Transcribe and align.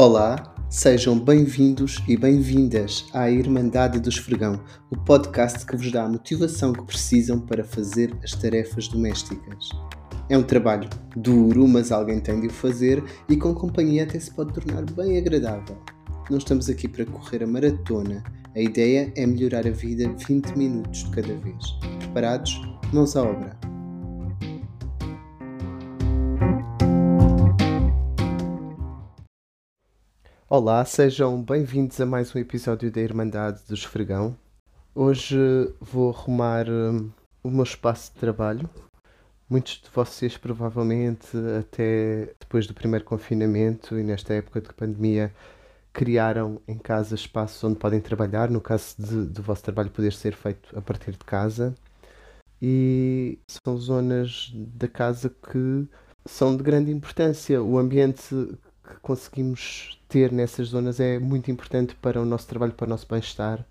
Olá, 0.00 0.54
sejam 0.70 1.18
bem-vindos 1.18 2.00
e 2.06 2.16
bem-vindas 2.16 3.06
à 3.12 3.28
Irmandade 3.28 3.98
do 3.98 4.08
Esfregão, 4.08 4.60
o 4.92 4.96
podcast 4.96 5.66
que 5.66 5.76
vos 5.76 5.90
dá 5.90 6.04
a 6.04 6.08
motivação 6.08 6.72
que 6.72 6.84
precisam 6.84 7.40
para 7.40 7.64
fazer 7.64 8.16
as 8.22 8.30
tarefas 8.30 8.86
domésticas. 8.86 9.70
É 10.28 10.38
um 10.38 10.44
trabalho 10.44 10.88
duro, 11.16 11.66
mas 11.66 11.90
alguém 11.90 12.20
tem 12.20 12.40
de 12.40 12.46
o 12.46 12.52
fazer 12.52 13.02
e 13.28 13.36
com 13.36 13.52
companhia 13.52 14.04
até 14.04 14.20
se 14.20 14.30
pode 14.30 14.52
tornar 14.52 14.84
bem 14.92 15.18
agradável. 15.18 15.76
Não 16.30 16.38
estamos 16.38 16.70
aqui 16.70 16.86
para 16.86 17.04
correr 17.04 17.42
a 17.42 17.46
maratona, 17.48 18.22
a 18.54 18.60
ideia 18.60 19.12
é 19.16 19.26
melhorar 19.26 19.66
a 19.66 19.72
vida 19.72 20.08
20 20.28 20.56
minutos 20.56 21.02
de 21.02 21.10
cada 21.10 21.34
vez. 21.38 21.72
Preparados? 21.98 22.62
Mãos 22.92 23.16
à 23.16 23.24
obra! 23.24 23.77
Olá, 30.50 30.82
sejam 30.82 31.42
bem-vindos 31.42 32.00
a 32.00 32.06
mais 32.06 32.34
um 32.34 32.38
episódio 32.38 32.90
da 32.90 33.02
Irmandade 33.02 33.60
do 33.68 33.74
Esfregão. 33.74 34.34
Hoje 34.94 35.36
vou 35.78 36.08
arrumar 36.08 36.66
hum, 36.70 37.10
o 37.44 37.50
meu 37.50 37.64
espaço 37.64 38.14
de 38.14 38.18
trabalho. 38.18 38.66
Muitos 39.46 39.74
de 39.74 39.90
vocês, 39.92 40.38
provavelmente, 40.38 41.28
até 41.58 42.34
depois 42.40 42.66
do 42.66 42.72
primeiro 42.72 43.04
confinamento 43.04 43.98
e 43.98 44.02
nesta 44.02 44.32
época 44.32 44.62
de 44.62 44.72
pandemia, 44.72 45.34
criaram 45.92 46.62
em 46.66 46.78
casa 46.78 47.14
espaços 47.14 47.62
onde 47.62 47.78
podem 47.78 48.00
trabalhar, 48.00 48.48
no 48.48 48.62
caso 48.62 48.94
de, 48.98 49.26
do 49.26 49.42
vosso 49.42 49.62
trabalho 49.62 49.90
poder 49.90 50.14
ser 50.14 50.34
feito 50.34 50.74
a 50.74 50.80
partir 50.80 51.12
de 51.12 51.26
casa. 51.26 51.74
E 52.60 53.38
são 53.46 53.76
zonas 53.76 54.50
da 54.54 54.88
casa 54.88 55.28
que 55.28 55.86
são 56.24 56.56
de 56.56 56.62
grande 56.62 56.90
importância. 56.90 57.62
O 57.62 57.76
ambiente 57.76 58.34
que 58.82 58.98
conseguimos 59.02 59.97
ter 60.08 60.32
nessas 60.32 60.68
zonas 60.68 60.98
é 60.98 61.18
muito 61.18 61.50
importante 61.50 61.94
para 61.94 62.20
o 62.20 62.24
nosso 62.24 62.46
trabalho, 62.46 62.72
para 62.72 62.86
o 62.86 62.88
nosso 62.88 63.06
bem-estar, 63.08 63.64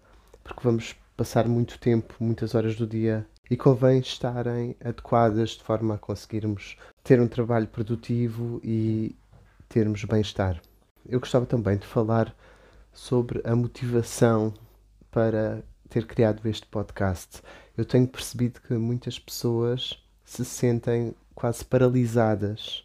porque 0.44 0.62
vamos 0.64 0.96
passar 1.16 1.48
muito 1.48 1.80
tempo, 1.80 2.14
muitas 2.20 2.54
horas 2.54 2.76
do 2.76 2.86
dia 2.86 3.26
e 3.50 3.58
convém 3.58 4.00
estarem 4.00 4.76
adequadas 4.84 5.52
de 5.52 5.64
forma 5.64 5.96
a 5.96 5.98
conseguirmos 5.98 6.78
ter 7.04 7.20
um 7.20 7.28
trabalho 7.28 7.68
produtivo 7.68 8.62
e 8.64 9.16
termos 9.68 10.04
bem-estar. 10.04 10.62
Eu 11.08 11.20
gostava 11.20 11.46
também 11.46 11.78
de 11.78 11.88
falar 11.88 12.36
sobre 12.94 13.42
a 13.44 13.56
motivação 13.56 14.54
para 15.10 15.64
ter 15.90 16.06
criado 16.06 16.46
este 16.48 16.66
podcast. 16.68 17.42
Eu 17.78 17.86
tenho 17.86 18.08
percebido 18.08 18.60
que 18.62 18.74
muitas 18.74 19.18
pessoas 19.18 20.04
se 20.26 20.44
sentem 20.44 21.16
quase 21.34 21.64
paralisadas 21.64 22.84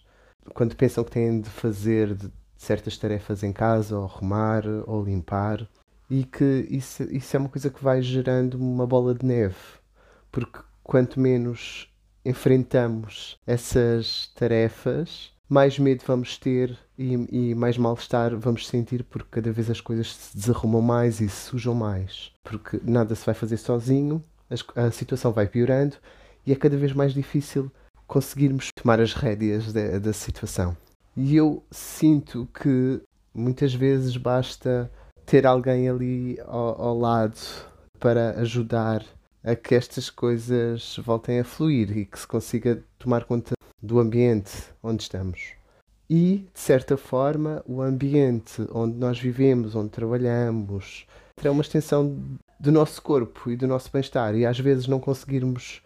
quando 0.55 0.77
pensam 0.77 1.03
que 1.05 1.11
têm 1.11 1.41
de 1.41 1.51
fazer 1.51 2.17
certas 2.63 2.97
tarefas 2.97 3.43
em 3.43 3.53
casa, 3.53 3.99
ou 3.99 4.05
arrumar, 4.05 4.65
ou 4.87 5.05
limpar, 5.05 5.69
e 6.09 6.25
que 6.25 6.67
isso, 6.71 7.03
isso 7.05 7.37
é 7.37 7.41
uma 7.41 7.49
coisa 7.49 7.71
que 7.71 7.83
vai 7.83 8.03
gerando 8.03 8.55
uma 8.55 8.87
bola 8.87 9.15
de 9.15 9.25
neve, 9.25 9.57
porque 10.31 10.59
quanto 10.83 11.19
menos 11.19 11.89
enfrentamos 12.25 13.39
essas 13.47 14.31
tarefas, 14.35 15.33
mais 15.49 15.79
medo 15.79 16.05
vamos 16.07 16.39
ter 16.39 16.79
e, 16.97 17.51
e 17.51 17.55
mais 17.55 17.77
mal-estar 17.77 18.37
vamos 18.37 18.67
sentir 18.69 19.05
porque 19.05 19.29
cada 19.31 19.53
vez 19.53 19.69
as 19.69 19.81
coisas 19.81 20.15
se 20.15 20.37
desarrumam 20.37 20.81
mais 20.81 21.21
e 21.21 21.29
se 21.29 21.49
sujam 21.49 21.75
mais. 21.75 22.33
Porque 22.45 22.81
nada 22.85 23.15
se 23.15 23.27
vai 23.27 23.35
fazer 23.35 23.57
sozinho, 23.57 24.23
a 24.77 24.91
situação 24.91 25.33
vai 25.33 25.47
piorando 25.47 25.97
e 26.47 26.53
é 26.53 26.57
cada 26.57 26.77
vez 26.77 26.93
mais 26.93 27.13
difícil 27.13 27.71
conseguirmos 28.07 28.69
tomar 28.75 29.01
as 29.01 29.15
rédeas 29.15 29.73
da, 29.73 29.99
da 29.99 30.13
situação. 30.13 30.77
E 31.17 31.37
eu 31.37 31.63
sinto 31.71 32.49
que 32.55 33.03
muitas 33.35 33.75
vezes 33.75 34.17
basta 34.17 34.91
ter 35.27 35.47
alguém 35.47 35.89
ali 35.89 36.39
ao, 36.47 36.81
ao 36.81 36.99
lado 36.99 37.39
para 37.99 38.41
ajudar 38.41 39.05
a 39.45 39.55
que 39.55 39.75
estas 39.75 40.09
coisas 40.09 40.97
voltem 41.05 41.41
a 41.41 41.45
fluir 41.45 41.97
e 41.97 42.07
que 42.07 42.19
se 42.19 42.27
consiga 42.27 42.83
tomar 42.99 43.25
conta 43.25 43.53
do 43.83 43.99
ambiente 43.99 44.53
onde 44.83 45.03
estamos. 45.03 45.55
E, 46.09 46.47
de 46.53 46.61
certa 46.61 46.97
forma, 46.97 47.63
o 47.67 47.81
ambiente 47.81 48.67
onde 48.73 48.97
nós 48.97 49.19
vivemos, 49.19 49.75
onde 49.75 49.91
trabalhamos, 49.91 51.07
é 51.43 51.51
uma 51.51 51.63
extensão 51.63 52.17
do 52.61 52.71
nosso 52.71 53.03
corpo 53.03 53.51
e 53.51 53.57
do 53.57 53.67
nosso 53.67 53.91
bem-estar. 53.93 54.35
E 54.35 54.47
às 54.47 54.59
vezes 54.59 54.87
não 54.87 55.01
conseguirmos 55.01 55.83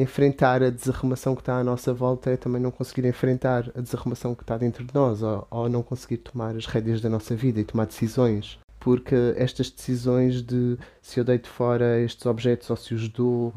enfrentar 0.00 0.62
a 0.62 0.70
desarrumação 0.70 1.34
que 1.34 1.42
está 1.42 1.58
à 1.58 1.64
nossa 1.64 1.92
volta 1.92 2.30
é 2.30 2.36
também 2.36 2.60
não 2.60 2.70
conseguir 2.70 3.06
enfrentar 3.06 3.70
a 3.76 3.80
desarrumação 3.80 4.34
que 4.34 4.42
está 4.42 4.56
dentro 4.56 4.84
de 4.84 4.94
nós 4.94 5.22
ou, 5.22 5.46
ou 5.50 5.68
não 5.68 5.82
conseguir 5.82 6.18
tomar 6.18 6.56
as 6.56 6.66
rédeas 6.66 7.00
da 7.00 7.08
nossa 7.08 7.34
vida 7.36 7.60
e 7.60 7.64
tomar 7.64 7.86
decisões. 7.86 8.58
Porque 8.78 9.34
estas 9.36 9.70
decisões 9.70 10.42
de 10.42 10.78
se 11.02 11.20
eu 11.20 11.24
deito 11.24 11.48
fora 11.48 12.00
estes 12.00 12.24
objetos 12.24 12.70
ou 12.70 12.76
se 12.76 12.94
os 12.94 13.08
dou 13.08 13.54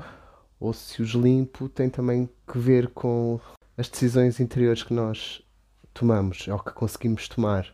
ou 0.59 0.73
se 0.73 1.01
os 1.01 1.11
limpo 1.11 1.69
têm 1.69 1.89
também 1.89 2.29
que 2.45 2.57
ver 2.57 2.89
com 2.89 3.39
as 3.77 3.87
decisões 3.87 4.39
interiores 4.39 4.83
que 4.83 4.93
nós 4.93 5.41
tomamos 5.93 6.47
ou 6.47 6.59
que 6.59 6.73
conseguimos 6.73 7.27
tomar. 7.27 7.73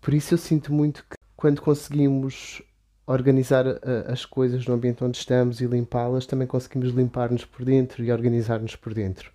Por 0.00 0.14
isso 0.14 0.34
eu 0.34 0.38
sinto 0.38 0.72
muito 0.72 1.04
que 1.08 1.16
quando 1.36 1.60
conseguimos 1.60 2.62
organizar 3.06 3.66
uh, 3.66 3.78
as 4.08 4.24
coisas 4.24 4.66
no 4.66 4.74
ambiente 4.74 5.02
onde 5.02 5.18
estamos 5.18 5.60
e 5.60 5.66
limpá-las, 5.66 6.26
também 6.26 6.46
conseguimos 6.46 6.90
limpar-nos 6.90 7.44
por 7.44 7.64
dentro 7.64 8.04
e 8.04 8.12
organizar-nos 8.12 8.76
por 8.76 8.94
dentro. 8.94 9.30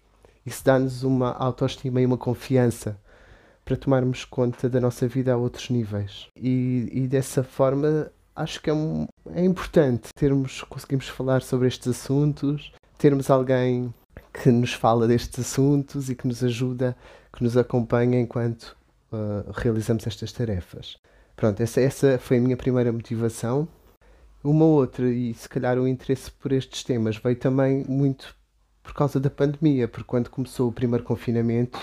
Isso 0.45 0.63
dá-nos 0.63 1.03
uma 1.03 1.33
autoestima 1.33 2.01
e 2.01 2.06
uma 2.06 2.17
confiança 2.17 2.97
para 3.66 3.75
tomarmos 3.75 4.23
conta 4.23 4.69
da 4.69 4.79
nossa 4.79 5.07
vida 5.07 5.33
a 5.33 5.38
outros 5.38 5.69
níveis. 5.69 6.27
E, 6.35 6.89
e 6.89 7.07
dessa 7.07 7.44
forma, 7.44 8.09
acho 8.33 8.61
que 8.61 8.69
é, 8.69 8.73
um, 8.73 9.07
é 9.33 9.44
importante 9.44 10.07
termos, 10.16 10.61
conseguimos 10.63 11.09
falar 11.09 11.41
sobre 11.41 11.67
estes 11.67 11.89
assuntos, 11.89 12.72
termos 12.97 13.29
alguém 13.29 13.94
que 14.31 14.50
nos 14.50 14.73
fala 14.73 15.06
destes 15.06 15.39
assuntos 15.39 16.09
e 16.09 16.16
que 16.16 16.27
nos 16.27 16.41
ajuda, 16.41 16.95
que 17.33 17.44
nos 17.44 17.57
acompanha 17.57 18.19
enquanto 18.19 18.77
uh, 19.11 19.51
realizamos 19.51 20.07
estas 20.07 20.31
tarefas. 20.31 20.97
Pronto, 21.38 21.62
essa, 21.62 21.80
essa 21.80 22.18
foi 22.18 22.38
a 22.38 22.42
minha 22.42 22.58
primeira 22.58 22.92
motivação. 22.92 23.68
Uma 24.44 24.66
outra, 24.66 25.08
e 25.08 25.36
se 25.36 25.48
calhar 25.48 25.78
o 25.78 25.88
interesse 25.88 26.31
por 26.31 26.52
estes 26.52 26.84
temas, 26.84 27.18
veio 27.18 27.36
também 27.36 27.86
muito 27.88 28.36
por 28.81 28.92
causa 28.96 29.20
da 29.20 29.30
pandemia, 29.30 29.88
porque 29.88 30.08
quando 30.08 30.31
começou 30.31 30.68
o 30.68 30.72
primeiro 30.72 31.03
confinamento, 31.03 31.80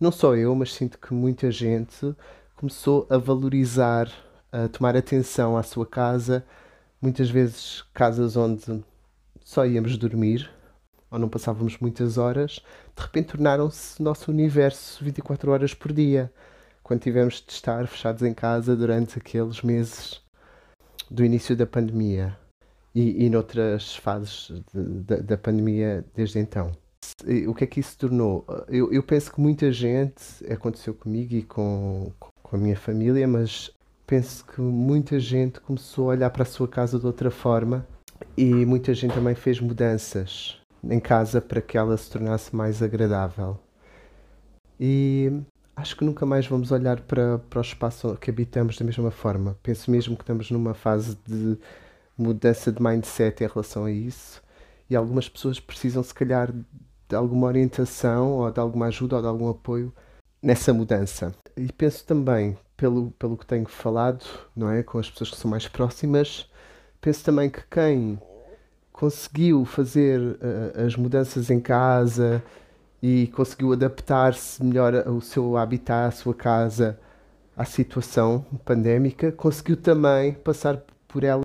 não 0.00 0.10
só 0.10 0.34
eu, 0.34 0.54
mas 0.54 0.72
sinto 0.72 0.98
que 0.98 1.12
muita 1.12 1.50
gente 1.50 2.16
começou 2.54 3.06
a 3.10 3.18
valorizar, 3.18 4.10
a 4.50 4.66
tomar 4.66 4.96
atenção 4.96 5.58
à 5.58 5.62
sua 5.62 5.84
casa, 5.84 6.42
muitas 6.98 7.28
vezes 7.28 7.84
casas 7.92 8.34
onde 8.34 8.82
só 9.44 9.66
íamos 9.66 9.98
dormir 9.98 10.50
ou 11.10 11.18
não 11.18 11.28
passávamos 11.28 11.76
muitas 11.80 12.16
horas, 12.16 12.62
de 12.96 13.02
repente 13.02 13.28
tornaram-se 13.28 14.02
nosso 14.02 14.30
universo 14.30 15.04
24 15.04 15.50
horas 15.50 15.74
por 15.74 15.92
dia 15.92 16.32
quando 16.86 17.00
tivemos 17.00 17.42
de 17.44 17.52
estar 17.52 17.84
fechados 17.88 18.22
em 18.22 18.32
casa 18.32 18.76
durante 18.76 19.18
aqueles 19.18 19.60
meses 19.60 20.22
do 21.10 21.24
início 21.24 21.56
da 21.56 21.66
pandemia 21.66 22.38
e, 22.94 23.24
e 23.24 23.28
noutras 23.28 23.96
fases 23.96 24.52
de, 24.72 24.84
de, 25.02 25.22
da 25.22 25.36
pandemia 25.36 26.04
desde 26.14 26.38
então. 26.38 26.70
O 27.48 27.54
que 27.54 27.64
é 27.64 27.66
que 27.66 27.80
isso 27.80 27.98
tornou? 27.98 28.46
Eu, 28.68 28.92
eu, 28.92 29.02
penso 29.02 29.32
que 29.32 29.40
muita 29.40 29.72
gente, 29.72 30.22
aconteceu 30.48 30.94
comigo 30.94 31.34
e 31.34 31.42
com, 31.42 32.12
com 32.40 32.56
a 32.56 32.58
minha 32.58 32.76
família, 32.76 33.26
mas 33.26 33.68
penso 34.06 34.46
que 34.46 34.60
muita 34.60 35.18
gente 35.18 35.58
começou 35.58 36.04
a 36.04 36.14
olhar 36.14 36.30
para 36.30 36.44
a 36.44 36.46
sua 36.46 36.68
casa 36.68 37.00
de 37.00 37.06
outra 37.06 37.32
forma 37.32 37.84
e 38.36 38.64
muita 38.64 38.94
gente 38.94 39.12
também 39.12 39.34
fez 39.34 39.58
mudanças 39.58 40.60
em 40.84 41.00
casa 41.00 41.40
para 41.40 41.60
que 41.60 41.76
ela 41.76 41.96
se 41.96 42.08
tornasse 42.08 42.54
mais 42.54 42.80
agradável. 42.80 43.58
E 44.78 45.42
acho 45.76 45.94
que 45.94 46.04
nunca 46.04 46.24
mais 46.24 46.46
vamos 46.46 46.72
olhar 46.72 47.00
para, 47.02 47.38
para 47.38 47.58
o 47.58 47.62
espaço 47.62 48.16
que 48.16 48.30
habitamos 48.30 48.78
da 48.78 48.84
mesma 48.84 49.10
forma. 49.10 49.56
Penso 49.62 49.90
mesmo 49.90 50.16
que 50.16 50.22
estamos 50.22 50.50
numa 50.50 50.72
fase 50.72 51.16
de 51.26 51.58
mudança 52.16 52.72
de 52.72 52.82
mindset 52.82 53.44
em 53.44 53.46
relação 53.46 53.84
a 53.84 53.90
isso 53.90 54.42
e 54.88 54.96
algumas 54.96 55.28
pessoas 55.28 55.60
precisam, 55.60 56.02
se 56.02 56.14
calhar, 56.14 56.50
de 57.08 57.14
alguma 57.14 57.46
orientação 57.46 58.32
ou 58.32 58.50
de 58.50 58.58
alguma 58.58 58.86
ajuda 58.86 59.16
ou 59.16 59.22
de 59.22 59.28
algum 59.28 59.48
apoio 59.50 59.92
nessa 60.42 60.72
mudança. 60.72 61.34
E 61.56 61.70
penso 61.72 62.04
também, 62.06 62.56
pelo, 62.76 63.10
pelo 63.12 63.36
que 63.36 63.46
tenho 63.46 63.66
falado, 63.66 64.24
não 64.56 64.70
é, 64.70 64.82
com 64.82 64.98
as 64.98 65.10
pessoas 65.10 65.30
que 65.30 65.36
são 65.36 65.50
mais 65.50 65.68
próximas, 65.68 66.48
penso 67.00 67.22
também 67.24 67.50
que 67.50 67.62
quem 67.70 68.18
conseguiu 68.92 69.64
fazer 69.66 70.20
uh, 70.20 70.86
as 70.86 70.96
mudanças 70.96 71.50
em 71.50 71.60
casa, 71.60 72.42
e 73.02 73.26
conseguiu 73.28 73.72
adaptar-se 73.72 74.62
melhor 74.64 74.94
ao 75.06 75.20
seu 75.20 75.56
habitat, 75.56 76.08
à 76.08 76.10
sua 76.10 76.34
casa, 76.34 76.98
à 77.56 77.64
situação 77.64 78.44
pandémica, 78.64 79.32
conseguiu 79.32 79.76
também 79.76 80.32
passar 80.32 80.82
por 81.08 81.24
ela 81.24 81.42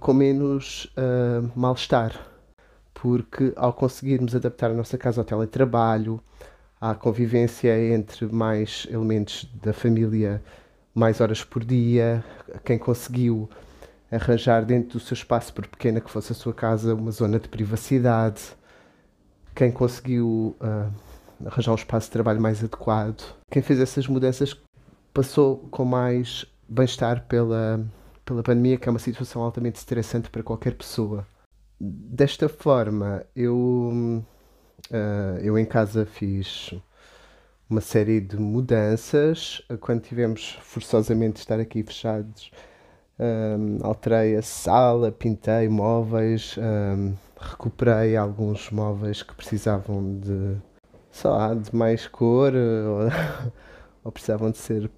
com 0.00 0.14
menos 0.14 0.90
uh, 0.96 1.50
mal-estar, 1.54 2.18
porque 2.94 3.52
ao 3.56 3.72
conseguirmos 3.72 4.34
adaptar 4.34 4.70
a 4.70 4.74
nossa 4.74 4.96
casa 4.96 5.20
ao 5.20 5.24
teletrabalho, 5.24 6.20
há 6.80 6.94
convivência 6.94 7.78
entre 7.92 8.26
mais 8.26 8.86
elementos 8.90 9.48
da 9.62 9.72
família, 9.72 10.42
mais 10.94 11.20
horas 11.20 11.44
por 11.44 11.64
dia, 11.64 12.24
quem 12.64 12.78
conseguiu 12.78 13.48
arranjar 14.10 14.64
dentro 14.64 14.98
do 14.98 15.00
seu 15.00 15.14
espaço, 15.14 15.52
por 15.52 15.66
pequena 15.66 16.00
que 16.00 16.10
fosse 16.10 16.32
a 16.32 16.34
sua 16.34 16.54
casa, 16.54 16.94
uma 16.94 17.10
zona 17.10 17.38
de 17.38 17.48
privacidade, 17.48 18.42
quem 19.54 19.70
conseguiu 19.70 20.56
uh, 20.60 20.92
arranjar 21.46 21.72
um 21.72 21.76
espaço 21.76 22.06
de 22.08 22.12
trabalho 22.12 22.40
mais 22.40 22.58
adequado, 22.58 23.22
quem 23.50 23.62
fez 23.62 23.80
essas 23.80 24.06
mudanças 24.06 24.56
passou 25.12 25.58
com 25.70 25.84
mais 25.84 26.44
bem-estar 26.68 27.24
pela, 27.26 27.84
pela 28.24 28.42
pandemia, 28.42 28.76
que 28.76 28.88
é 28.88 28.90
uma 28.90 28.98
situação 28.98 29.42
altamente 29.42 29.78
estressante 29.78 30.28
para 30.28 30.42
qualquer 30.42 30.74
pessoa. 30.74 31.26
Desta 31.80 32.48
forma, 32.48 33.24
eu, 33.34 34.24
uh, 34.90 35.38
eu 35.40 35.58
em 35.58 35.64
casa 35.64 36.06
fiz 36.06 36.74
uma 37.68 37.80
série 37.80 38.20
de 38.20 38.36
mudanças. 38.36 39.62
Quando 39.80 40.02
tivemos 40.02 40.58
forçosamente 40.62 41.34
de 41.34 41.40
estar 41.40 41.60
aqui 41.60 41.82
fechados, 41.82 42.50
um, 43.18 43.78
alterei 43.84 44.36
a 44.36 44.42
sala, 44.42 45.12
pintei 45.12 45.68
móveis, 45.68 46.56
um, 46.58 47.14
recuperei 47.50 48.16
alguns 48.16 48.70
móveis 48.70 49.22
que 49.22 49.34
precisavam 49.34 50.18
de, 50.18 50.56
lá, 51.24 51.54
de 51.54 51.74
mais 51.74 52.06
cor 52.06 52.52
ou, 52.54 53.08
ou 54.04 54.12
precisavam 54.12 54.50
de 54.50 54.58
ser 54.58 54.90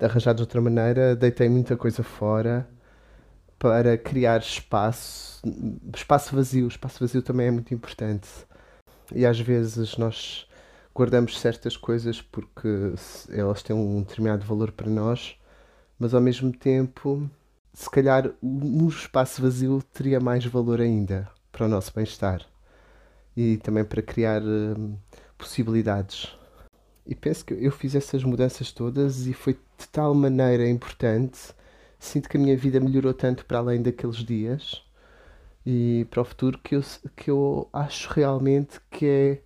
arranjados 0.00 0.36
de 0.36 0.42
outra 0.42 0.60
maneira. 0.60 1.16
Deitei 1.16 1.48
muita 1.48 1.76
coisa 1.76 2.02
fora 2.02 2.68
para 3.58 3.96
criar 3.96 4.40
espaço, 4.40 5.42
espaço 5.94 6.34
vazio. 6.34 6.68
Espaço 6.68 7.00
vazio 7.00 7.22
também 7.22 7.48
é 7.48 7.50
muito 7.50 7.72
importante. 7.72 8.28
E 9.14 9.24
às 9.24 9.38
vezes 9.38 9.96
nós 9.96 10.46
guardamos 10.94 11.38
certas 11.38 11.76
coisas 11.76 12.20
porque 12.22 12.94
elas 13.30 13.62
têm 13.62 13.74
um 13.74 14.02
determinado 14.02 14.44
valor 14.44 14.72
para 14.72 14.88
nós, 14.88 15.36
mas 15.98 16.14
ao 16.14 16.20
mesmo 16.20 16.52
tempo 16.52 17.28
se 17.72 17.90
calhar 17.90 18.30
um 18.42 18.88
espaço 18.88 19.42
vazio 19.42 19.82
teria 19.92 20.20
mais 20.20 20.44
valor 20.46 20.80
ainda 20.80 21.28
para 21.54 21.66
o 21.66 21.68
nosso 21.68 21.92
bem-estar 21.94 22.44
e 23.36 23.58
também 23.58 23.84
para 23.84 24.02
criar 24.02 24.42
hum, 24.42 24.96
possibilidades. 25.38 26.36
E 27.06 27.14
penso 27.14 27.44
que 27.44 27.54
eu 27.54 27.70
fiz 27.70 27.94
essas 27.94 28.24
mudanças 28.24 28.72
todas 28.72 29.26
e 29.28 29.32
foi 29.32 29.54
de 29.54 29.88
tal 29.88 30.14
maneira 30.14 30.68
importante. 30.68 31.54
Sinto 31.98 32.28
que 32.28 32.36
a 32.36 32.40
minha 32.40 32.56
vida 32.56 32.80
melhorou 32.80 33.14
tanto 33.14 33.46
para 33.46 33.58
além 33.58 33.80
daqueles 33.80 34.16
dias 34.16 34.82
e 35.64 36.06
para 36.10 36.22
o 36.22 36.24
futuro 36.24 36.58
que 36.58 36.74
eu, 36.74 36.82
que 37.16 37.30
eu 37.30 37.68
acho 37.72 38.10
realmente 38.12 38.80
que 38.90 39.06
é 39.06 39.42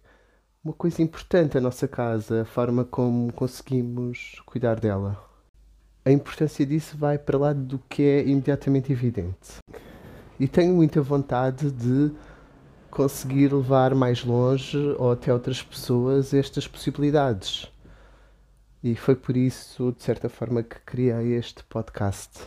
uma 0.65 0.73
coisa 0.73 1.03
importante 1.03 1.59
a 1.59 1.61
nossa 1.61 1.87
casa, 1.87 2.43
a 2.43 2.45
forma 2.45 2.85
como 2.85 3.33
conseguimos 3.33 4.41
cuidar 4.47 4.81
dela 4.81 5.29
a 6.09 6.11
importância 6.11 6.65
disso 6.65 6.97
vai 6.97 7.19
para 7.19 7.37
lá 7.37 7.53
do 7.53 7.79
que 7.81 8.03
é 8.03 8.27
imediatamente 8.27 8.91
evidente. 8.91 9.59
E 10.41 10.47
tenho 10.47 10.73
muita 10.73 11.03
vontade 11.03 11.69
de 11.69 12.13
conseguir 12.93 13.53
levar 13.53 13.93
mais 13.93 14.25
longe 14.25 14.79
ou 14.97 15.11
até 15.11 15.33
outras 15.33 15.61
pessoas 15.61 16.33
estas 16.33 16.69
possibilidades. 16.69 17.67
E 18.81 18.95
foi 18.95 19.17
por 19.17 19.37
isso, 19.37 19.91
de 19.91 20.03
certa 20.05 20.29
forma, 20.29 20.63
que 20.63 20.79
criei 20.87 21.35
este 21.35 21.65
podcast. 21.65 22.47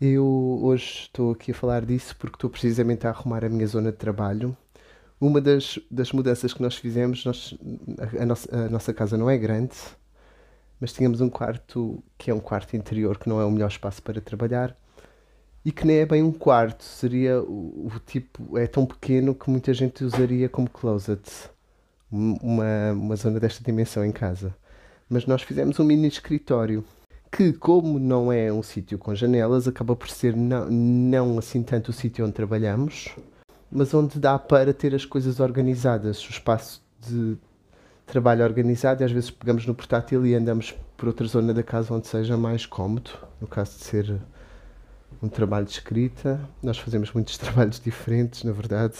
Eu 0.00 0.26
hoje 0.62 1.02
estou 1.02 1.30
aqui 1.30 1.52
a 1.52 1.54
falar 1.54 1.86
disso 1.86 2.16
porque 2.18 2.34
estou 2.34 2.50
precisamente 2.50 3.06
a 3.06 3.10
arrumar 3.10 3.44
a 3.44 3.48
minha 3.48 3.66
zona 3.68 3.92
de 3.92 3.98
trabalho. 3.98 4.56
Uma 5.20 5.40
das, 5.40 5.78
das 5.88 6.10
mudanças 6.10 6.52
que 6.52 6.60
nós 6.60 6.74
fizemos, 6.74 7.24
nós, 7.24 7.56
a, 7.98 8.22
a, 8.22 8.26
nossa, 8.26 8.56
a 8.56 8.68
nossa 8.68 8.92
casa 8.92 9.16
não 9.16 9.30
é 9.30 9.38
grande, 9.38 9.76
mas 10.80 10.92
tínhamos 10.92 11.20
um 11.20 11.30
quarto 11.30 12.02
que 12.16 12.32
é 12.32 12.34
um 12.34 12.40
quarto 12.40 12.76
interior, 12.76 13.16
que 13.16 13.28
não 13.28 13.40
é 13.40 13.44
o 13.44 13.50
melhor 13.50 13.68
espaço 13.68 14.02
para 14.02 14.20
trabalhar 14.20 14.76
e 15.68 15.70
que 15.70 15.86
nem 15.86 15.98
é 15.98 16.06
bem 16.06 16.22
um 16.22 16.32
quarto, 16.32 16.82
seria 16.82 17.42
o, 17.42 17.90
o 17.94 18.00
tipo, 18.06 18.56
é 18.56 18.66
tão 18.66 18.86
pequeno 18.86 19.34
que 19.34 19.50
muita 19.50 19.74
gente 19.74 20.02
usaria 20.02 20.48
como 20.48 20.66
closet, 20.70 21.20
uma, 22.10 22.92
uma 22.92 23.14
zona 23.16 23.38
desta 23.38 23.62
dimensão 23.62 24.02
em 24.02 24.10
casa. 24.10 24.56
Mas 25.10 25.26
nós 25.26 25.42
fizemos 25.42 25.78
um 25.78 25.84
mini 25.84 26.08
escritório 26.08 26.82
que, 27.30 27.52
como 27.52 27.98
não 27.98 28.32
é 28.32 28.50
um 28.50 28.62
sítio 28.62 28.96
com 28.96 29.14
janelas, 29.14 29.68
acaba 29.68 29.94
por 29.94 30.08
ser 30.08 30.34
não, 30.34 30.70
não 30.70 31.38
assim 31.38 31.62
tanto 31.62 31.90
o 31.90 31.92
sítio 31.92 32.24
onde 32.24 32.32
trabalhamos, 32.32 33.14
mas 33.70 33.92
onde 33.92 34.18
dá 34.18 34.38
para 34.38 34.72
ter 34.72 34.94
as 34.94 35.04
coisas 35.04 35.38
organizadas, 35.38 36.26
o 36.26 36.30
espaço 36.30 36.82
de 37.06 37.36
trabalho 38.06 38.42
organizado 38.42 39.02
e 39.02 39.04
às 39.04 39.12
vezes 39.12 39.30
pegamos 39.30 39.66
no 39.66 39.74
portátil 39.74 40.24
e 40.24 40.34
andamos 40.34 40.74
por 40.96 41.08
outra 41.08 41.26
zona 41.26 41.52
da 41.52 41.62
casa 41.62 41.92
onde 41.92 42.06
seja 42.06 42.38
mais 42.38 42.64
cómodo. 42.64 43.10
No 43.38 43.46
caso 43.46 43.76
de 43.76 43.84
ser 43.84 44.18
um 45.22 45.28
trabalho 45.28 45.66
de 45.66 45.72
escrita, 45.72 46.40
nós 46.62 46.78
fazemos 46.78 47.12
muitos 47.12 47.36
trabalhos 47.38 47.80
diferentes, 47.80 48.44
na 48.44 48.52
verdade, 48.52 48.96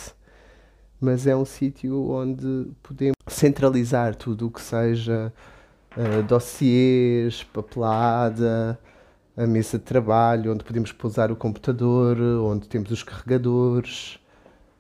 mas 1.01 1.27
é 1.27 1.37
um 1.37 1.45
sítio 1.45 2.11
onde 2.11 2.71
podemos 2.83 3.17
centralizar 3.29 4.15
tudo 4.15 4.49
o 4.49 4.51
que 4.51 4.61
seja 4.61 5.33
uh, 5.97 6.23
dossiês, 6.25 7.45
papelada, 7.45 8.79
a 9.37 9.47
mesa 9.47 9.79
de 9.79 9.85
trabalho, 9.85 10.53
onde 10.53 10.65
podemos 10.65 10.91
pousar 10.91 11.31
o 11.31 11.37
computador, 11.37 12.19
onde 12.21 12.67
temos 12.69 12.91
os 12.91 13.05
carregadores 13.05 14.19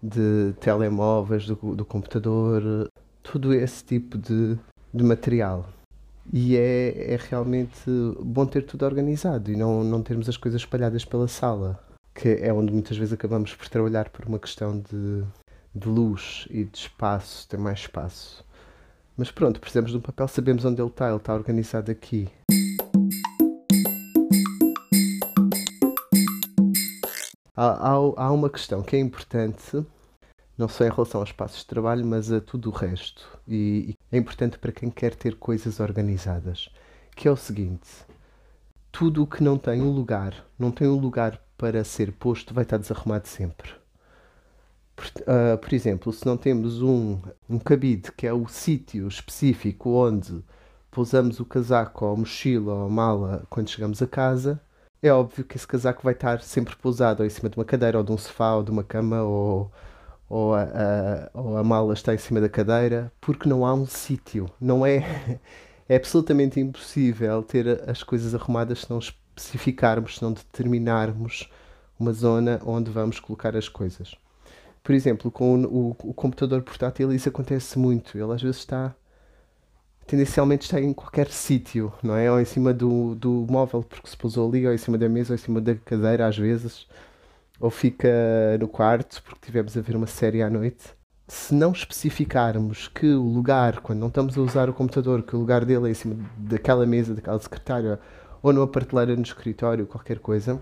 de 0.02 0.52
telemóveis 0.60 1.46
do, 1.46 1.54
do 1.76 1.84
computador, 1.84 2.90
todo 3.22 3.54
esse 3.54 3.84
tipo 3.84 4.18
de, 4.18 4.58
de 4.92 5.04
material. 5.04 5.66
E 6.32 6.56
é, 6.56 7.14
é 7.14 7.16
realmente 7.16 7.90
bom 8.20 8.44
ter 8.44 8.62
tudo 8.62 8.84
organizado 8.84 9.50
e 9.50 9.56
não, 9.56 9.82
não 9.82 10.02
termos 10.02 10.28
as 10.28 10.36
coisas 10.36 10.60
espalhadas 10.60 11.04
pela 11.04 11.26
sala, 11.26 11.82
que 12.14 12.28
é 12.28 12.52
onde 12.52 12.72
muitas 12.72 12.96
vezes 12.96 13.14
acabamos 13.14 13.54
por 13.54 13.68
trabalhar 13.68 14.10
por 14.10 14.26
uma 14.26 14.38
questão 14.38 14.78
de, 14.78 15.24
de 15.74 15.88
luz 15.88 16.46
e 16.50 16.64
de 16.64 16.76
espaço, 16.76 17.48
ter 17.48 17.56
mais 17.56 17.80
espaço. 17.80 18.44
Mas 19.16 19.30
pronto, 19.30 19.58
precisamos 19.58 19.90
de 19.90 19.96
um 19.96 20.00
papel, 20.00 20.28
sabemos 20.28 20.64
onde 20.64 20.80
ele 20.80 20.90
está, 20.90 21.08
ele 21.08 21.16
está 21.16 21.34
organizado 21.34 21.90
aqui. 21.90 22.28
Há, 27.56 27.90
há, 27.90 27.94
há 27.94 28.32
uma 28.32 28.50
questão 28.50 28.82
que 28.82 28.94
é 28.94 29.00
importante 29.00 29.84
não 30.58 30.68
só 30.68 30.84
em 30.84 30.90
relação 30.90 31.20
aos 31.20 31.30
espaços 31.30 31.60
de 31.60 31.66
trabalho, 31.66 32.04
mas 32.04 32.32
a 32.32 32.40
tudo 32.40 32.68
o 32.68 32.72
resto. 32.72 33.38
E, 33.46 33.94
e 34.10 34.16
é 34.16 34.18
importante 34.18 34.58
para 34.58 34.72
quem 34.72 34.90
quer 34.90 35.14
ter 35.14 35.36
coisas 35.36 35.78
organizadas, 35.78 36.68
que 37.14 37.28
é 37.28 37.30
o 37.30 37.36
seguinte: 37.36 37.88
tudo 38.90 39.22
o 39.22 39.26
que 39.26 39.42
não 39.42 39.56
tem 39.56 39.80
um 39.80 39.90
lugar, 39.90 40.44
não 40.58 40.72
tem 40.72 40.88
um 40.88 40.98
lugar 40.98 41.40
para 41.56 41.84
ser 41.84 42.12
posto, 42.12 42.52
vai 42.52 42.64
estar 42.64 42.76
desarrumado 42.76 43.28
sempre. 43.28 43.70
Por, 44.96 45.06
uh, 45.06 45.56
por 45.58 45.72
exemplo, 45.72 46.12
se 46.12 46.26
não 46.26 46.36
temos 46.36 46.82
um, 46.82 47.20
um 47.48 47.58
cabide, 47.58 48.10
que 48.12 48.26
é 48.26 48.32
o 48.32 48.48
sítio 48.48 49.06
específico 49.06 49.90
onde 49.90 50.44
pousamos 50.90 51.38
o 51.38 51.44
casaco 51.44 52.04
ou 52.04 52.14
a 52.14 52.16
mochila 52.16 52.74
ou 52.74 52.86
a 52.86 52.88
mala 52.88 53.46
quando 53.48 53.70
chegamos 53.70 54.02
a 54.02 54.06
casa, 54.08 54.60
é 55.00 55.12
óbvio 55.12 55.44
que 55.44 55.56
esse 55.56 55.66
casaco 55.66 56.02
vai 56.02 56.14
estar 56.14 56.42
sempre 56.42 56.74
pousado 56.76 57.22
ou 57.22 57.26
em 57.26 57.30
cima 57.30 57.48
de 57.48 57.56
uma 57.56 57.64
cadeira 57.64 57.98
ou 57.98 58.04
de 58.04 58.10
um 58.10 58.18
sofá 58.18 58.54
ou 58.56 58.64
de 58.64 58.72
uma 58.72 58.82
cama 58.82 59.22
ou 59.22 59.70
ou 60.28 60.54
a, 60.54 60.62
a, 60.62 61.30
ou 61.38 61.56
a 61.56 61.64
mala 61.64 61.94
está 61.94 62.14
em 62.14 62.18
cima 62.18 62.40
da 62.40 62.48
cadeira, 62.48 63.12
porque 63.20 63.48
não 63.48 63.64
há 63.64 63.72
um 63.74 63.86
sítio. 63.86 64.50
Não 64.60 64.84
é, 64.84 65.40
é 65.88 65.96
absolutamente 65.96 66.60
impossível 66.60 67.42
ter 67.42 67.88
as 67.88 68.02
coisas 68.02 68.34
arrumadas 68.34 68.80
se 68.80 68.90
não 68.90 68.98
especificarmos, 68.98 70.16
se 70.16 70.22
não 70.22 70.32
determinarmos 70.32 71.50
uma 71.98 72.12
zona 72.12 72.60
onde 72.64 72.90
vamos 72.90 73.18
colocar 73.20 73.56
as 73.56 73.68
coisas. 73.68 74.14
Por 74.82 74.94
exemplo, 74.94 75.30
com 75.30 75.62
o, 75.64 75.88
o, 75.90 76.10
o 76.10 76.14
computador 76.14 76.62
portátil 76.62 77.12
isso 77.12 77.28
acontece 77.28 77.78
muito. 77.78 78.16
Ele 78.16 78.32
às 78.32 78.42
vezes 78.42 78.58
está 78.58 78.94
tendencialmente 80.08 80.64
está 80.64 80.80
em 80.80 80.92
qualquer 80.94 81.28
sítio, 81.28 81.92
não 82.02 82.16
é? 82.16 82.32
Ou 82.32 82.40
em 82.40 82.44
cima 82.44 82.72
do, 82.72 83.14
do 83.14 83.46
móvel, 83.48 83.82
porque 83.82 84.08
se 84.08 84.16
pousou 84.16 84.48
ali, 84.48 84.66
ou 84.66 84.72
em 84.72 84.78
cima 84.78 84.96
da 84.96 85.06
mesa, 85.08 85.32
ou 85.32 85.34
em 85.34 85.38
cima 85.38 85.60
da 85.60 85.74
cadeira, 85.74 86.26
às 86.26 86.36
vezes 86.38 86.86
ou 87.60 87.70
fica 87.70 88.08
no 88.60 88.68
quarto 88.68 89.22
porque 89.22 89.46
tivemos 89.46 89.76
a 89.76 89.80
ver 89.80 89.96
uma 89.96 90.06
série 90.06 90.42
à 90.42 90.50
noite. 90.50 90.96
Se 91.26 91.54
não 91.54 91.72
especificarmos 91.72 92.88
que 92.88 93.06
o 93.06 93.22
lugar, 93.22 93.80
quando 93.80 93.98
não 93.98 94.08
estamos 94.08 94.38
a 94.38 94.40
usar 94.40 94.70
o 94.70 94.72
computador, 94.72 95.22
que 95.22 95.36
o 95.36 95.38
lugar 95.38 95.64
dele 95.64 95.88
é 95.88 95.90
em 95.90 95.94
cima 95.94 96.16
daquela 96.38 96.86
mesa, 96.86 97.14
daquela 97.14 97.38
secretária, 97.38 98.00
ou 98.42 98.52
numa 98.52 98.66
prateleira 98.66 99.14
no 99.14 99.22
escritório, 99.22 99.86
qualquer 99.86 100.20
coisa, 100.20 100.52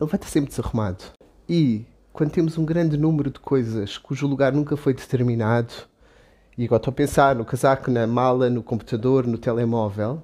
ele 0.00 0.10
vai 0.10 0.16
estar 0.16 0.28
sempre 0.28 0.50
desarrumado. 0.50 1.04
E 1.48 1.84
quando 2.12 2.30
temos 2.30 2.56
um 2.56 2.64
grande 2.64 2.96
número 2.96 3.30
de 3.30 3.40
coisas 3.40 3.98
cujo 3.98 4.26
lugar 4.26 4.52
nunca 4.52 4.76
foi 4.76 4.94
determinado, 4.94 5.72
e 6.56 6.64
agora 6.64 6.80
estou 6.80 6.92
a 6.92 6.94
pensar 6.94 7.34
no 7.34 7.44
casaco, 7.44 7.90
na 7.90 8.06
mala, 8.06 8.48
no 8.48 8.62
computador, 8.62 9.26
no 9.26 9.36
telemóvel, 9.36 10.22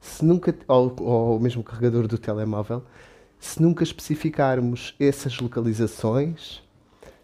se 0.00 0.24
nunca, 0.24 0.54
ou, 0.66 0.96
ou 1.00 1.38
mesmo 1.38 1.62
carregador 1.62 2.08
do 2.08 2.16
telemóvel, 2.16 2.82
se 3.40 3.60
nunca 3.60 3.82
especificarmos 3.82 4.94
essas 5.00 5.38
localizações, 5.40 6.62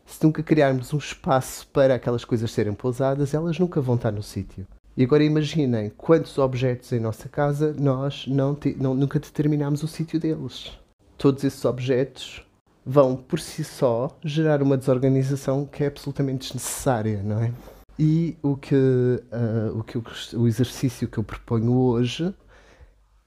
se 0.06 0.25
nunca 0.25 0.42
criarmos 0.42 0.94
um 0.94 0.99
espaço 0.99 1.68
para 1.68 1.94
aquelas 1.94 2.25
coisas 2.25 2.50
serem 2.50 2.73
pousadas, 2.73 3.35
elas 3.35 3.58
nunca 3.58 3.80
vão 3.80 3.96
estar 3.96 4.11
no 4.11 4.23
sítio. 4.23 4.66
E 4.96 5.04
agora 5.04 5.23
imaginem 5.23 5.92
quantos 5.94 6.38
objetos 6.38 6.90
em 6.90 6.99
nossa 6.99 7.28
casa 7.28 7.76
nós 7.78 8.26
não, 8.26 8.56
não 8.78 8.94
nunca 8.94 9.20
determinamos 9.20 9.82
o 9.82 9.88
sítio 9.88 10.18
deles. 10.18 10.73
Todos 11.18 11.44
esses 11.44 11.62
objetos 11.66 12.42
vão 12.85 13.14
por 13.14 13.38
si 13.38 13.62
só 13.62 14.16
gerar 14.25 14.62
uma 14.62 14.78
desorganização 14.78 15.66
que 15.66 15.85
é 15.85 15.88
absolutamente 15.88 16.46
desnecessária, 16.46 17.23
não 17.23 17.42
é? 17.42 17.52
E 17.99 18.37
o 18.42 18.56
que, 18.56 18.75
uh, 18.75 19.78
o, 19.78 19.82
que 19.82 19.96
eu, 19.96 20.04
o 20.35 20.46
exercício 20.46 21.08
que 21.08 21.18
eu 21.18 21.25
proponho 21.25 21.73
hoje 21.73 22.35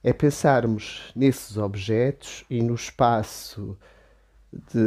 é 0.03 0.13
pensarmos 0.13 1.11
nesses 1.15 1.57
objetos 1.57 2.45
e 2.49 2.61
no 2.61 2.75
espaço 2.75 3.77
de, 4.51 4.79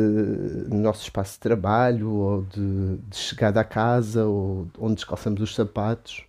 no 0.68 0.80
nosso 0.80 1.02
espaço 1.02 1.34
de 1.34 1.40
trabalho 1.40 2.10
ou 2.10 2.42
de, 2.42 2.96
de 2.96 3.16
chegada 3.16 3.60
à 3.60 3.64
casa 3.64 4.24
ou 4.24 4.68
onde 4.78 4.96
descalçamos 4.96 5.40
os 5.40 5.54
sapatos 5.54 6.24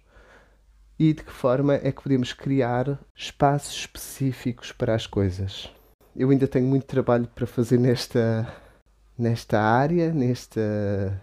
e 1.00 1.13
de 1.13 1.24
que 1.24 1.32
forma 1.32 1.75
é 1.75 1.92
que 1.92 2.04
podemos 2.04 2.34
criar 2.34 3.00
espaços 3.16 3.75
específicos 3.75 4.72
para 4.72 4.94
as 4.94 5.08
coisas. 5.08 5.70
Eu 6.16 6.30
ainda 6.30 6.48
tenho 6.48 6.68
muito 6.68 6.86
trabalho 6.86 7.28
para 7.34 7.48
fazer 7.48 7.80
nesta, 7.80 8.48
nesta 9.18 9.60
área, 9.60 10.13
nesta, 10.13 11.20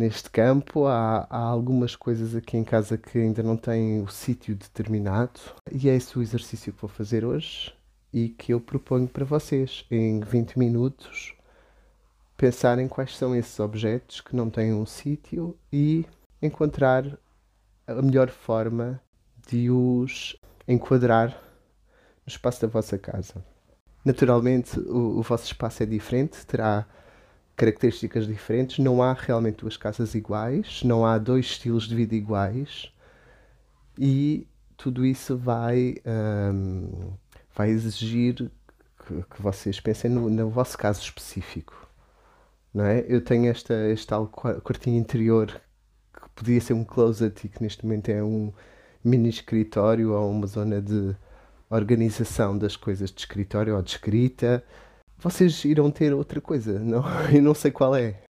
neste 0.00 0.30
campo. 0.30 0.86
Há, 0.86 1.26
há 1.28 1.38
algumas 1.38 1.94
coisas 1.94 2.34
aqui 2.34 2.56
em 2.56 2.64
casa 2.64 2.96
que 2.96 3.18
ainda 3.18 3.42
não 3.42 3.56
têm 3.56 4.02
o 4.02 4.08
sítio 4.08 4.56
determinado 4.56 5.38
e 5.70 5.90
é 5.90 5.94
esse 5.94 6.18
o 6.18 6.22
exercício 6.22 6.72
que 6.72 6.80
vou 6.80 6.88
fazer 6.88 7.22
hoje 7.22 7.74
e 8.12 8.30
que 8.30 8.52
eu 8.54 8.60
proponho 8.60 9.06
para 9.06 9.26
vocês 9.26 9.84
em 9.90 10.20
20 10.20 10.58
minutos 10.58 11.34
pensarem 12.34 12.88
quais 12.88 13.14
são 13.14 13.36
esses 13.36 13.60
objetos 13.60 14.22
que 14.22 14.34
não 14.34 14.48
têm 14.48 14.72
um 14.72 14.86
sítio 14.86 15.54
e 15.70 16.06
encontrar 16.40 17.04
a 17.86 18.00
melhor 18.00 18.30
forma 18.30 18.98
de 19.46 19.70
os 19.70 20.34
enquadrar 20.66 21.30
no 22.24 22.28
espaço 22.28 22.62
da 22.62 22.68
vossa 22.68 22.96
casa. 22.96 23.44
Naturalmente, 24.02 24.80
o, 24.80 25.18
o 25.18 25.22
vosso 25.22 25.44
espaço 25.44 25.82
é 25.82 25.86
diferente, 25.86 26.46
terá 26.46 26.86
características 27.60 28.26
diferentes, 28.26 28.78
não 28.78 29.02
há 29.02 29.12
realmente 29.12 29.58
duas 29.58 29.76
casas 29.76 30.14
iguais, 30.14 30.82
não 30.82 31.04
há 31.04 31.18
dois 31.18 31.44
estilos 31.44 31.86
de 31.86 31.94
vida 31.94 32.14
iguais 32.14 32.90
e 33.98 34.46
tudo 34.78 35.04
isso 35.04 35.36
vai, 35.36 35.96
um, 36.54 37.12
vai 37.54 37.68
exigir 37.68 38.50
que, 39.06 39.22
que, 39.28 39.42
vocês 39.42 39.78
pensem 39.78 40.10
no, 40.10 40.30
no 40.30 40.48
vosso 40.48 40.78
caso 40.78 41.02
específico. 41.02 41.86
Não 42.72 42.86
é? 42.86 43.04
Eu 43.06 43.20
tenho 43.20 43.50
esta, 43.50 43.74
este 43.90 44.06
tal 44.06 44.26
quartinho 44.26 44.96
interior 44.96 45.60
que 46.14 46.28
podia 46.34 46.62
ser 46.62 46.72
um 46.72 46.82
closet 46.82 47.44
e 47.44 47.50
que 47.50 47.62
neste 47.62 47.84
momento 47.84 48.08
é 48.08 48.22
um 48.22 48.54
mini 49.04 49.28
escritório 49.28 50.14
ou 50.14 50.30
uma 50.30 50.46
zona 50.46 50.80
de 50.80 51.14
organização 51.68 52.56
das 52.56 52.74
coisas 52.74 53.10
de 53.10 53.20
escritório 53.20 53.76
ou 53.76 53.82
de 53.82 53.90
escrita, 53.90 54.64
vocês 55.20 55.64
irão 55.66 55.90
ter 55.90 56.14
outra 56.14 56.40
coisa, 56.40 56.78
não? 56.78 57.04
Eu 57.32 57.42
não 57.42 57.54
sei 57.54 57.70
qual 57.70 57.94
é. 57.94 58.22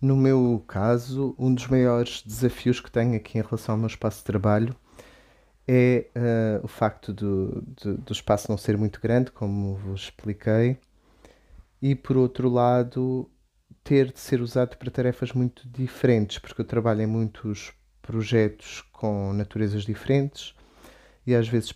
No 0.00 0.16
meu 0.16 0.64
caso, 0.66 1.36
um 1.38 1.54
dos 1.54 1.68
maiores 1.68 2.22
desafios 2.26 2.80
que 2.80 2.90
tenho 2.90 3.14
aqui 3.14 3.38
em 3.38 3.42
relação 3.42 3.76
ao 3.76 3.78
meu 3.78 3.86
espaço 3.86 4.18
de 4.18 4.24
trabalho 4.24 4.74
é 5.66 6.06
uh, 6.16 6.64
o 6.64 6.68
facto 6.68 7.12
do, 7.12 7.62
do, 7.80 7.98
do, 7.98 8.12
espaço 8.12 8.50
não 8.50 8.58
ser 8.58 8.76
muito 8.76 9.00
grande, 9.00 9.30
como 9.30 9.76
vos 9.76 10.02
expliquei, 10.02 10.76
e 11.80 11.94
por 11.94 12.16
outro 12.16 12.48
lado, 12.48 13.30
ter 13.84 14.10
de 14.12 14.18
ser 14.18 14.40
usado 14.40 14.76
para 14.76 14.90
tarefas 14.90 15.30
muito 15.32 15.68
diferentes, 15.68 16.40
porque 16.40 16.60
eu 16.60 16.66
trabalho 16.66 17.02
em 17.02 17.06
muitos 17.06 17.72
projetos 18.02 18.80
com 18.90 19.32
naturezas 19.32 19.84
diferentes 19.84 20.52
e 21.26 21.34
às 21.34 21.48
vezes 21.48 21.72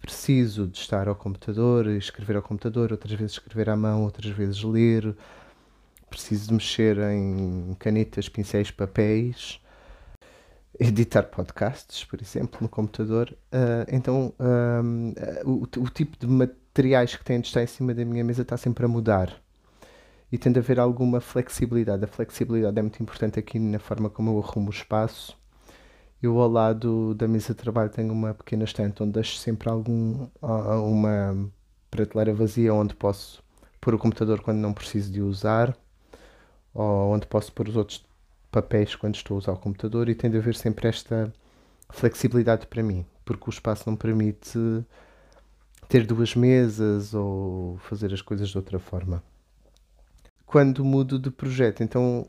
preciso 0.00 0.66
de 0.66 0.78
estar 0.78 1.08
ao 1.08 1.14
computador, 1.14 1.86
escrever 1.88 2.36
ao 2.36 2.42
computador, 2.42 2.92
outras 2.92 3.12
vezes 3.12 3.32
escrever 3.32 3.70
à 3.70 3.76
mão, 3.76 4.04
outras 4.04 4.30
vezes 4.30 4.62
ler, 4.62 5.16
preciso 6.08 6.48
de 6.48 6.54
mexer 6.54 6.98
em 6.98 7.74
canetas, 7.78 8.28
pincéis, 8.28 8.70
papéis, 8.70 9.60
editar 10.78 11.24
podcasts, 11.24 12.04
por 12.04 12.20
exemplo, 12.20 12.58
no 12.60 12.68
computador. 12.68 13.34
Uh, 13.52 13.86
então, 13.90 14.34
o, 15.44 15.62
o 15.62 15.90
tipo 15.90 16.18
de 16.18 16.26
materiais 16.26 17.16
que 17.16 17.24
tem 17.24 17.40
de 17.40 17.46
estar 17.46 17.62
em 17.62 17.66
cima 17.66 17.94
da 17.94 18.04
minha 18.04 18.24
mesa 18.24 18.42
está 18.42 18.56
sempre 18.56 18.84
a 18.84 18.88
mudar 18.88 19.40
e 20.32 20.38
tem 20.38 20.52
de 20.52 20.58
haver 20.58 20.78
alguma 20.78 21.20
flexibilidade. 21.20 22.04
A 22.04 22.08
flexibilidade 22.08 22.78
é 22.78 22.82
muito 22.82 23.02
importante 23.02 23.38
aqui 23.38 23.58
na 23.58 23.78
forma 23.78 24.08
como 24.08 24.30
eu 24.30 24.38
arrumo 24.38 24.68
o 24.68 24.72
espaço. 24.72 25.39
Eu 26.22 26.38
ao 26.38 26.48
lado 26.48 27.14
da 27.14 27.26
mesa 27.26 27.48
de 27.48 27.54
trabalho 27.54 27.90
tenho 27.90 28.12
uma 28.12 28.34
pequena 28.34 28.64
estante 28.64 29.02
onde 29.02 29.12
deixo 29.12 29.36
sempre 29.36 29.68
algum, 29.70 30.28
uma 30.42 31.50
prateleira 31.90 32.34
vazia 32.34 32.74
onde 32.74 32.94
posso 32.94 33.42
pôr 33.80 33.94
o 33.94 33.98
computador 33.98 34.40
quando 34.40 34.58
não 34.58 34.74
preciso 34.74 35.10
de 35.10 35.22
usar 35.22 35.74
ou 36.74 37.12
onde 37.12 37.26
posso 37.26 37.52
pôr 37.52 37.68
os 37.68 37.76
outros 37.76 38.04
papéis 38.50 38.94
quando 38.94 39.14
estou 39.14 39.36
a 39.36 39.38
usar 39.38 39.52
o 39.52 39.56
computador 39.56 40.08
e 40.08 40.14
tem 40.14 40.30
de 40.30 40.36
haver 40.36 40.54
sempre 40.54 40.88
esta 40.88 41.32
flexibilidade 41.88 42.66
para 42.66 42.82
mim, 42.82 43.06
porque 43.24 43.48
o 43.48 43.50
espaço 43.50 43.88
não 43.88 43.96
permite 43.96 44.58
ter 45.88 46.06
duas 46.06 46.36
mesas 46.36 47.14
ou 47.14 47.78
fazer 47.78 48.12
as 48.12 48.22
coisas 48.22 48.48
de 48.50 48.56
outra 48.56 48.78
forma 48.78 49.22
quando 50.46 50.84
mudo 50.84 51.18
de 51.18 51.30
projeto. 51.30 51.82
Então 51.82 52.28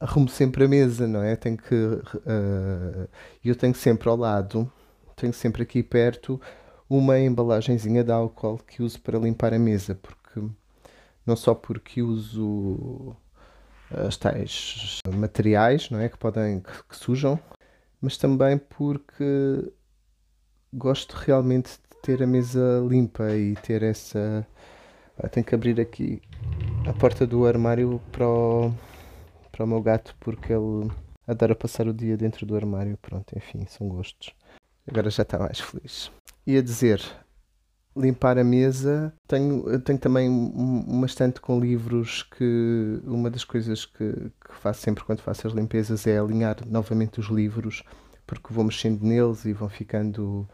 arrumo 0.00 0.28
sempre 0.28 0.64
a 0.64 0.68
mesa, 0.68 1.06
não 1.06 1.22
é? 1.22 1.36
Tenho 1.36 1.56
que. 1.56 1.74
Uh, 1.74 3.08
eu 3.44 3.54
tenho 3.54 3.74
sempre 3.74 4.08
ao 4.08 4.16
lado, 4.16 4.70
tenho 5.14 5.32
sempre 5.32 5.62
aqui 5.62 5.82
perto 5.82 6.40
uma 6.88 7.18
embalagenzinha 7.18 8.04
de 8.04 8.12
álcool 8.12 8.58
que 8.58 8.82
uso 8.82 9.00
para 9.00 9.18
limpar 9.18 9.52
a 9.52 9.58
mesa, 9.58 9.94
porque 9.94 10.40
não 11.26 11.36
só 11.36 11.54
porque 11.54 12.02
uso 12.02 13.16
as 13.90 14.16
tais 14.16 14.98
materiais, 15.14 15.90
não 15.90 16.00
é? 16.00 16.08
Que 16.08 16.18
podem. 16.18 16.60
que, 16.60 16.84
que 16.88 16.96
sujam, 16.96 17.38
mas 18.00 18.16
também 18.16 18.58
porque 18.58 19.72
gosto 20.72 21.12
realmente 21.14 21.70
de 21.72 22.00
ter 22.02 22.22
a 22.22 22.26
mesa 22.26 22.84
limpa 22.88 23.34
e 23.34 23.54
ter 23.56 23.82
essa. 23.82 24.46
Ah, 25.18 25.28
tenho 25.28 25.46
que 25.46 25.54
abrir 25.54 25.80
aqui 25.80 26.20
a 26.86 26.92
porta 26.92 27.26
do 27.26 27.46
armário 27.46 28.00
para 28.12 28.28
o, 28.28 28.72
para 29.56 29.64
o 29.64 29.68
meu 29.68 29.80
gato 29.80 30.14
porque 30.20 30.52
ele 30.52 30.90
adora 31.26 31.54
passar 31.54 31.88
o 31.88 31.94
dia 31.94 32.16
dentro 32.16 32.44
do 32.44 32.54
armário. 32.54 32.98
Pronto, 33.00 33.36
enfim, 33.36 33.64
são 33.66 33.88
gostos. 33.88 34.34
Agora 34.86 35.08
já 35.08 35.22
está 35.22 35.38
mais 35.38 35.58
feliz. 35.58 36.12
Ia 36.46 36.62
dizer, 36.62 37.02
limpar 37.96 38.38
a 38.38 38.44
mesa. 38.44 39.12
Tenho, 39.26 39.80
tenho 39.80 39.98
também 39.98 40.28
uma 40.28 41.06
estante 41.06 41.40
com 41.40 41.58
livros 41.58 42.22
que 42.22 43.00
uma 43.04 43.30
das 43.30 43.44
coisas 43.44 43.86
que, 43.86 44.12
que, 44.12 44.54
faço 44.60 44.82
sempre 44.82 45.02
quando 45.04 45.22
faço 45.22 45.46
as 45.46 45.54
limpezas 45.54 46.06
é 46.06 46.18
alinhar 46.18 46.58
novamente 46.66 47.18
os 47.18 47.26
livros 47.26 47.82
porque 48.26 48.52
vou 48.52 48.64
mexendo 48.64 49.02
neles 49.02 49.44
e 49.44 49.52
vão 49.52 49.68
ficando 49.68 50.48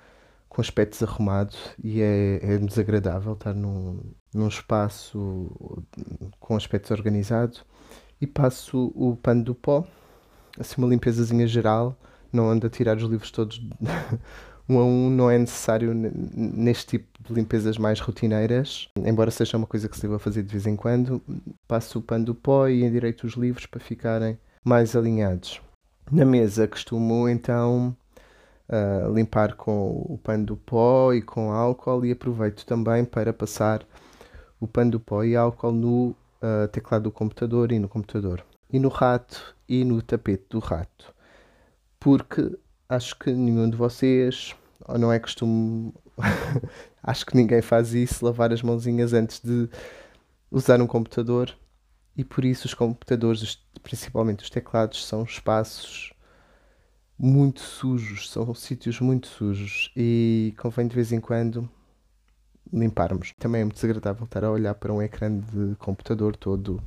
com 0.49 0.61
aspectos 0.61 1.02
arrumados 1.02 1.75
e 1.82 2.02
é, 2.02 2.38
é 2.42 2.59
desagradável 2.59 3.32
estar 3.32 3.54
num, 3.54 3.99
num 4.35 4.49
espaço 4.49 5.82
com 6.38 6.54
aspectos 6.54 6.90
organizados 6.90 7.64
e 8.23 8.26
passo 8.26 8.93
o 8.95 9.17
pano 9.17 9.43
do 9.43 9.52
pó, 9.52 9.85
assim 10.57 10.76
uma 10.79 10.87
limpezazinha 10.87 11.45
geral, 11.45 11.97
não 12.33 12.49
ando 12.49 12.69
a 12.69 12.71
tirar 12.71 12.97
os 12.97 13.02
livros 13.02 13.33
todos 13.33 13.61
um 14.69 14.79
a 14.79 14.85
um, 14.85 15.11
não 15.11 15.29
é 15.29 15.37
necessário 15.37 15.93
neste 15.93 16.87
tipo 16.87 17.21
de 17.21 17.35
limpezas 17.35 17.76
mais 17.76 17.99
rotineiras, 17.99 18.88
embora 18.97 19.33
seja 19.33 19.57
uma 19.57 19.67
coisa 19.67 19.88
que 19.88 19.97
se 19.97 20.02
deva 20.02 20.21
fazer 20.21 20.45
de 20.45 20.52
vez 20.52 20.69
em 20.69 20.76
quando, 20.76 21.21
passo 21.67 21.99
o 21.99 22.02
pano 22.02 22.26
do 22.26 22.35
pó 22.35 22.69
e 22.69 22.85
endireito 22.85 23.26
os 23.26 23.35
livros 23.35 23.67
para 23.67 23.81
ficarem 23.81 24.38
mais 24.62 24.95
alinhados. 24.95 25.61
Na 26.09 26.25
mesa 26.25 26.69
costumo 26.69 27.29
então 27.29 27.97
uh, 28.69 29.12
limpar 29.12 29.57
com 29.57 30.07
o 30.09 30.17
pano 30.23 30.47
do 30.47 30.57
pó 30.57 31.12
e 31.12 31.21
com 31.21 31.50
álcool 31.50 32.07
e 32.07 32.12
aproveito 32.12 32.64
também 32.64 33.05
para 33.05 33.33
passar 33.33 33.85
o 34.61 34.69
pano 34.69 34.93
do 34.93 35.00
pó 35.00 35.25
e 35.25 35.35
álcool 35.35 35.73
no 35.73 36.14
uh, 36.43 36.69
teclado 36.69 37.05
do 37.05 37.13
computador 37.13 37.73
e 37.73 37.79
no 37.79 37.89
computador. 37.89 38.45
E 38.71 38.79
no 38.79 38.89
rato 38.89 39.55
e 39.69 39.85
no 39.85 40.03
tapete 40.03 40.47
do 40.51 40.59
rato. 40.59 41.15
Porque 42.01 42.59
acho 42.89 43.19
que 43.19 43.31
nenhum 43.33 43.71
de 43.71 43.77
vocês, 43.77 44.55
ou 44.87 44.99
não 44.99 45.13
é 45.13 45.19
costume, 45.19 45.95
acho 47.03 47.25
que 47.25 47.37
ninguém 47.37 47.63
faz 47.63 47.95
isso, 47.95 48.25
lavar 48.25 48.53
as 48.53 48.63
mãozinhas 48.63 49.13
antes 49.13 49.41
de 49.41 49.69
usar 50.51 50.81
um 50.81 50.87
computador. 50.87 51.55
E 52.17 52.25
por 52.25 52.45
isso 52.45 52.67
os 52.67 52.75
computadores, 52.75 53.59
principalmente 53.83 54.45
os 54.45 54.51
teclados, 54.51 55.07
são 55.07 55.23
espaços 55.23 56.13
muito 57.19 57.61
sujos, 57.61 58.29
são 58.31 58.53
sítios 58.55 59.01
muito 59.01 59.29
sujos 59.29 59.93
e 59.97 60.55
convém 60.59 60.89
de 60.89 60.95
vez 60.95 61.13
em 61.13 61.21
quando 61.21 61.71
limparmos. 62.73 63.33
Também 63.38 63.62
é 63.62 63.64
muito 63.64 63.76
desagradável 63.76 64.25
estar 64.25 64.45
a 64.45 64.50
olhar 64.50 64.75
para 64.75 64.92
um 64.92 65.00
ecrã 65.02 65.31
de 65.38 65.75
computador 65.76 66.37
todo, 66.37 66.83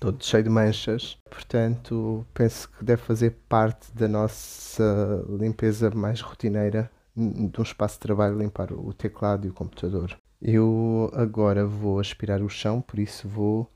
todo 0.00 0.24
cheio 0.24 0.44
de 0.44 0.50
manchas. 0.50 1.18
Portanto, 1.28 2.26
penso 2.32 2.70
que 2.70 2.84
deve 2.84 3.02
fazer 3.02 3.36
parte 3.48 3.92
da 3.92 4.08
nossa 4.08 5.24
limpeza 5.28 5.90
mais 5.90 6.20
rotineira 6.20 6.90
de 7.16 7.60
um 7.60 7.62
espaço 7.62 7.94
de 7.94 8.00
trabalho 8.00 8.38
limpar 8.38 8.72
o 8.72 8.92
teclado 8.92 9.46
e 9.46 9.50
o 9.50 9.54
computador. 9.54 10.16
Eu 10.42 11.10
agora 11.14 11.64
vou 11.64 11.98
aspirar 11.98 12.42
o 12.42 12.48
chão, 12.48 12.80
por 12.80 12.98
isso 12.98 13.28
vou 13.28 13.70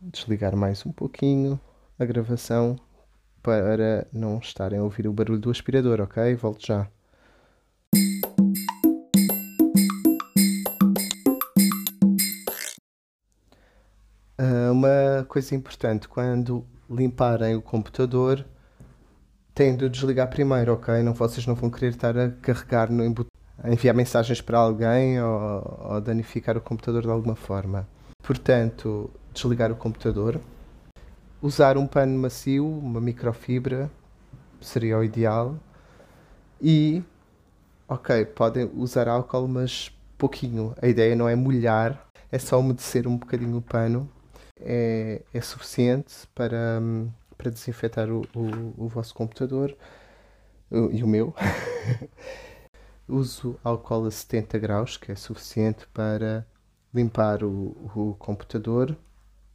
desligar 0.00 0.56
mais 0.56 0.86
um 0.86 0.92
pouquinho 0.92 1.60
a 1.98 2.04
gravação 2.04 2.78
para 3.42 4.06
não 4.12 4.38
estarem 4.38 4.78
a 4.78 4.82
ouvir 4.82 5.06
o 5.06 5.12
barulho 5.12 5.38
do 5.38 5.50
aspirador, 5.50 6.00
ok? 6.00 6.34
Volto 6.34 6.66
já. 6.66 6.88
Uma 14.70 15.24
coisa 15.28 15.54
importante, 15.54 16.08
quando 16.08 16.64
limparem 16.90 17.56
o 17.56 17.62
computador, 17.62 18.44
têm 19.54 19.74
de 19.74 19.88
desligar 19.88 20.28
primeiro, 20.28 20.74
ok? 20.74 21.02
Não, 21.02 21.14
vocês 21.14 21.46
não 21.46 21.54
vão 21.54 21.70
querer 21.70 21.92
estar 21.92 22.16
a 22.18 22.30
carregar, 22.30 22.90
no, 22.90 23.02
a 23.62 23.72
enviar 23.72 23.94
mensagens 23.94 24.40
para 24.40 24.58
alguém 24.58 25.20
ou, 25.20 25.88
ou 25.92 26.00
danificar 26.00 26.56
o 26.56 26.60
computador 26.60 27.02
de 27.02 27.10
alguma 27.10 27.34
forma. 27.34 27.88
Portanto, 28.22 29.10
desligar 29.32 29.72
o 29.72 29.76
computador, 29.76 30.40
usar 31.40 31.78
um 31.78 31.86
pano 31.86 32.18
macio, 32.18 32.66
uma 32.66 33.00
microfibra, 33.00 33.90
seria 34.60 34.98
o 34.98 35.04
ideal. 35.04 35.56
E, 36.60 37.02
ok, 37.88 38.24
podem 38.26 38.70
usar 38.74 39.08
álcool, 39.08 39.48
mas 39.48 39.90
pouquinho. 40.18 40.74
A 40.80 40.86
ideia 40.86 41.14
não 41.14 41.28
é 41.28 41.36
molhar, 41.36 42.06
é 42.30 42.38
só 42.38 42.58
umedecer 42.58 43.06
um 43.06 43.16
bocadinho 43.16 43.56
o 43.58 43.62
pano. 43.62 44.10
É, 44.60 45.22
é 45.32 45.40
suficiente 45.40 46.26
para, 46.34 46.80
para 47.36 47.50
desinfetar 47.50 48.10
o, 48.10 48.22
o, 48.34 48.84
o 48.84 48.88
vosso 48.88 49.14
computador 49.14 49.76
e 50.70 51.02
o 51.02 51.06
meu. 51.06 51.34
Uso 53.08 53.58
álcool 53.62 54.06
a 54.06 54.10
70 54.10 54.58
graus, 54.58 54.96
que 54.96 55.12
é 55.12 55.14
suficiente 55.14 55.86
para 55.88 56.46
limpar 56.92 57.44
o, 57.44 57.76
o 57.94 58.16
computador, 58.18 58.96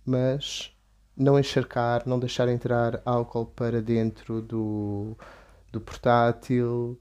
mas 0.06 0.74
não 1.18 1.38
encharcar, 1.38 2.04
não 2.08 2.20
deixar 2.20 2.48
entrar 2.48 3.02
álcool 3.06 3.46
para 3.46 3.82
dentro 3.82 4.42
do, 4.42 5.18
do 5.72 5.82
portátil. 5.82 6.98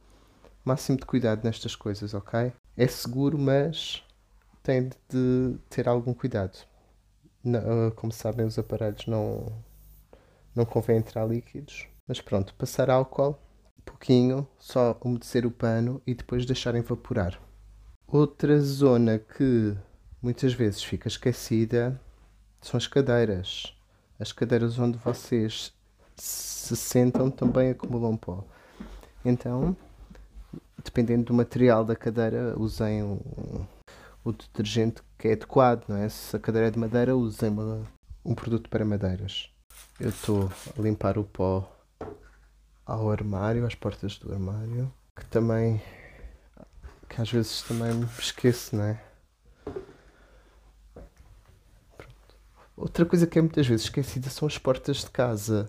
Máximo 0.65 0.99
de 0.99 1.07
cuidado 1.07 1.45
nestas 1.45 1.75
coisas, 1.75 2.15
ok? 2.15 2.53
É 2.77 2.87
seguro, 2.87 3.39
mas 3.39 4.05
tem 4.63 4.91
de 5.09 5.57
ter 5.69 5.89
algum 5.89 6.13
cuidado. 6.13 6.59
Ah, 7.47 7.91
como 7.97 8.13
sabem, 8.13 8.47
os 8.47 8.59
aparelhos 8.59 9.07
não, 9.07 9.47
não 10.55 10.65
convém 10.65 10.99
entrar 10.99 11.27
líquidos. 11.27 11.87
Mas 12.07 12.21
pronto, 12.21 12.55
passar 12.55 12.91
álcool, 12.91 13.39
um 13.79 13.83
pouquinho, 13.85 14.47
só 14.59 14.99
umedecer 15.03 15.47
o 15.47 15.51
pano 15.51 16.03
e 16.07 16.15
depois 16.15 16.45
deixar 16.45 16.75
evaporar. 16.75 17.41
Outra 18.07 18.59
zona 18.61 19.19
que 19.19 19.77
muitas 20.21 20.53
vezes 20.53 20.83
fica 20.83 21.09
esquecida 21.09 22.01
são 22.61 22.77
as 22.77 22.87
cadeiras 22.87 23.75
as 24.21 24.33
cadeiras 24.33 24.79
onde 24.79 24.99
vocês 24.99 25.73
se 26.15 26.77
sentam 26.77 27.31
também 27.31 27.71
acumulam 27.71 28.19
pó. 28.19 28.45
Então, 29.25 29.75
dependendo 30.85 31.25
do 31.25 31.35
material 31.35 31.85
da 31.87 31.97
cadeira, 31.97 32.55
usem 32.59 33.03
um, 33.03 33.67
o 34.25 34.33
detergente 34.33 35.03
que 35.19 35.29
é 35.29 35.33
adequado, 35.33 35.85
não 35.89 35.97
é? 35.97 36.09
Se 36.09 36.37
a 36.37 36.39
cadeira 36.39 36.69
é 36.69 36.71
de 36.71 36.79
madeira, 36.79 37.17
usem 37.17 37.51
um 38.25 38.35
produto 38.35 38.69
para 38.69 38.85
madeiras. 38.85 39.51
Eu 39.99 40.11
estou 40.11 40.51
a 40.79 40.83
limpar 40.83 41.19
o 41.19 41.25
pó 41.25 41.71
ao 42.85 43.11
armário, 43.11 43.67
às 43.67 43.75
portas 43.75 44.19
do 44.19 44.33
armário, 44.33 44.93
que 45.17 45.25
também 45.27 45.81
que 47.09 47.21
às 47.21 47.31
vezes 47.31 47.63
também 47.63 47.93
me 47.93 48.07
esqueço, 48.19 48.77
não 48.77 48.85
é? 48.85 49.03
Outra 52.77 53.05
coisa 53.05 53.27
que 53.27 53.39
é 53.39 53.43
muitas 53.43 53.67
vezes 53.67 53.85
esquecida 53.85 54.31
são 54.31 54.47
as 54.49 54.57
portas 54.57 54.99
de 54.99 55.11
casa. 55.11 55.69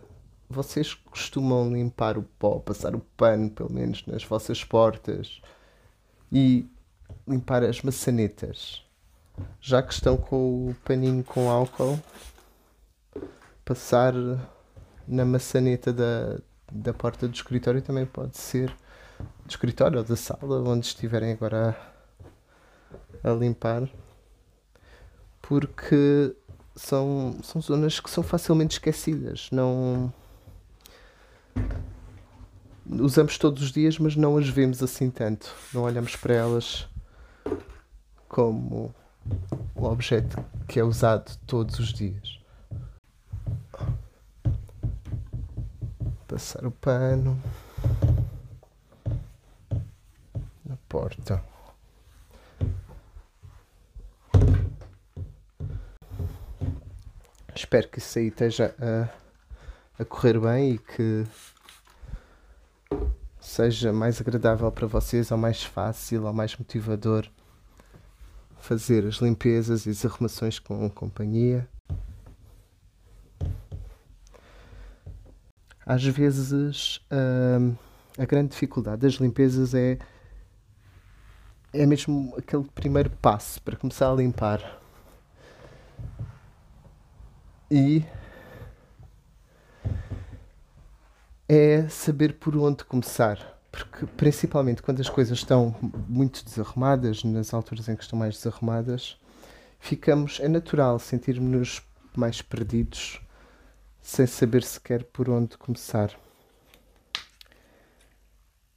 Vocês 0.49 0.93
costumam 0.93 1.73
limpar 1.73 2.17
o 2.17 2.23
pó, 2.23 2.59
passar 2.59 2.95
o 2.95 2.99
pano, 3.17 3.49
pelo 3.49 3.71
menos, 3.71 4.05
nas 4.05 4.23
vossas 4.23 4.63
portas 4.63 5.41
e 6.31 6.69
limpar 7.31 7.63
as 7.63 7.81
maçanetas. 7.81 8.83
Já 9.59 9.81
que 9.81 9.93
estão 9.93 10.17
com 10.17 10.69
o 10.69 10.75
paninho 10.85 11.23
com 11.23 11.49
álcool, 11.49 11.99
passar 13.65 14.13
na 15.07 15.25
maçaneta 15.25 15.91
da, 15.91 16.39
da 16.71 16.93
porta 16.93 17.27
do 17.27 17.33
escritório 17.33 17.81
também 17.81 18.05
pode 18.05 18.37
ser 18.37 18.69
do 19.45 19.49
escritório 19.49 19.99
ou 19.99 20.03
da 20.03 20.15
sala, 20.15 20.61
onde 20.67 20.85
estiverem 20.85 21.31
agora 21.31 21.75
a, 23.23 23.31
a 23.31 23.33
limpar, 23.33 23.89
porque 25.41 26.35
são, 26.75 27.37
são 27.43 27.61
zonas 27.61 27.99
que 27.99 28.09
são 28.09 28.23
facilmente 28.23 28.73
esquecidas. 28.73 29.49
Não 29.51 30.13
usamos 32.85 33.37
todos 33.37 33.63
os 33.63 33.71
dias, 33.71 33.97
mas 33.97 34.15
não 34.15 34.37
as 34.37 34.47
vemos 34.47 34.81
assim 34.81 35.09
tanto. 35.09 35.53
Não 35.73 35.83
olhamos 35.83 36.15
para 36.15 36.33
elas 36.33 36.87
como 38.31 38.95
um 39.75 39.83
objeto 39.83 40.41
que 40.65 40.79
é 40.79 40.83
usado 40.85 41.37
todos 41.45 41.79
os 41.79 41.91
dias. 41.91 42.39
Passar 46.29 46.65
o 46.65 46.71
pano 46.71 47.37
na 50.65 50.77
porta. 50.87 51.43
espero 57.53 57.89
que 57.89 57.99
isso 57.99 58.17
aí 58.17 58.27
esteja 58.27 58.73
a, 58.79 60.01
a 60.01 60.05
correr 60.05 60.39
bem 60.39 60.71
e 60.71 60.77
que 60.77 61.27
seja 63.41 63.91
mais 63.91 64.21
agradável 64.21 64.71
para 64.71 64.87
vocês, 64.87 65.31
ou 65.31 65.37
mais 65.37 65.63
fácil, 65.63 66.25
ou 66.25 66.33
mais 66.33 66.55
motivador 66.57 67.29
fazer 68.61 69.05
as 69.05 69.15
limpezas 69.15 69.85
e 69.85 69.89
as 69.89 70.05
arrumações 70.05 70.59
com 70.59 70.89
companhia. 70.89 71.67
Às 75.85 76.03
vezes 76.03 77.01
hum, 77.11 77.75
a 78.17 78.25
grande 78.25 78.49
dificuldade 78.49 79.01
das 79.01 79.13
limpezas 79.15 79.73
é 79.73 79.97
é 81.73 81.85
mesmo 81.85 82.33
aquele 82.37 82.65
primeiro 82.75 83.09
passo 83.09 83.61
para 83.61 83.77
começar 83.77 84.11
a 84.11 84.15
limpar 84.15 84.81
e 87.69 88.03
é 91.47 91.87
saber 91.87 92.33
por 92.33 92.55
onde 92.57 92.83
começar. 92.83 93.60
Porque, 93.71 94.05
principalmente 94.05 94.81
quando 94.81 94.99
as 94.99 95.09
coisas 95.09 95.37
estão 95.37 95.73
muito 96.07 96.43
desarrumadas, 96.43 97.23
nas 97.23 97.53
alturas 97.53 97.87
em 97.87 97.95
que 97.95 98.03
estão 98.03 98.19
mais 98.19 98.35
desarrumadas, 98.35 99.17
ficamos, 99.79 100.39
é 100.41 100.47
natural 100.49 100.99
sentirmos-nos 100.99 101.81
mais 102.15 102.41
perdidos, 102.41 103.21
sem 104.01 104.27
saber 104.27 104.63
sequer 104.63 105.05
por 105.05 105.29
onde 105.29 105.57
começar. 105.57 106.11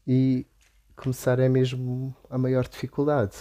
E 0.06 0.46
começar 0.94 1.38
é 1.40 1.48
mesmo 1.48 2.14
a 2.30 2.38
maior 2.38 2.68
dificuldade. 2.68 3.36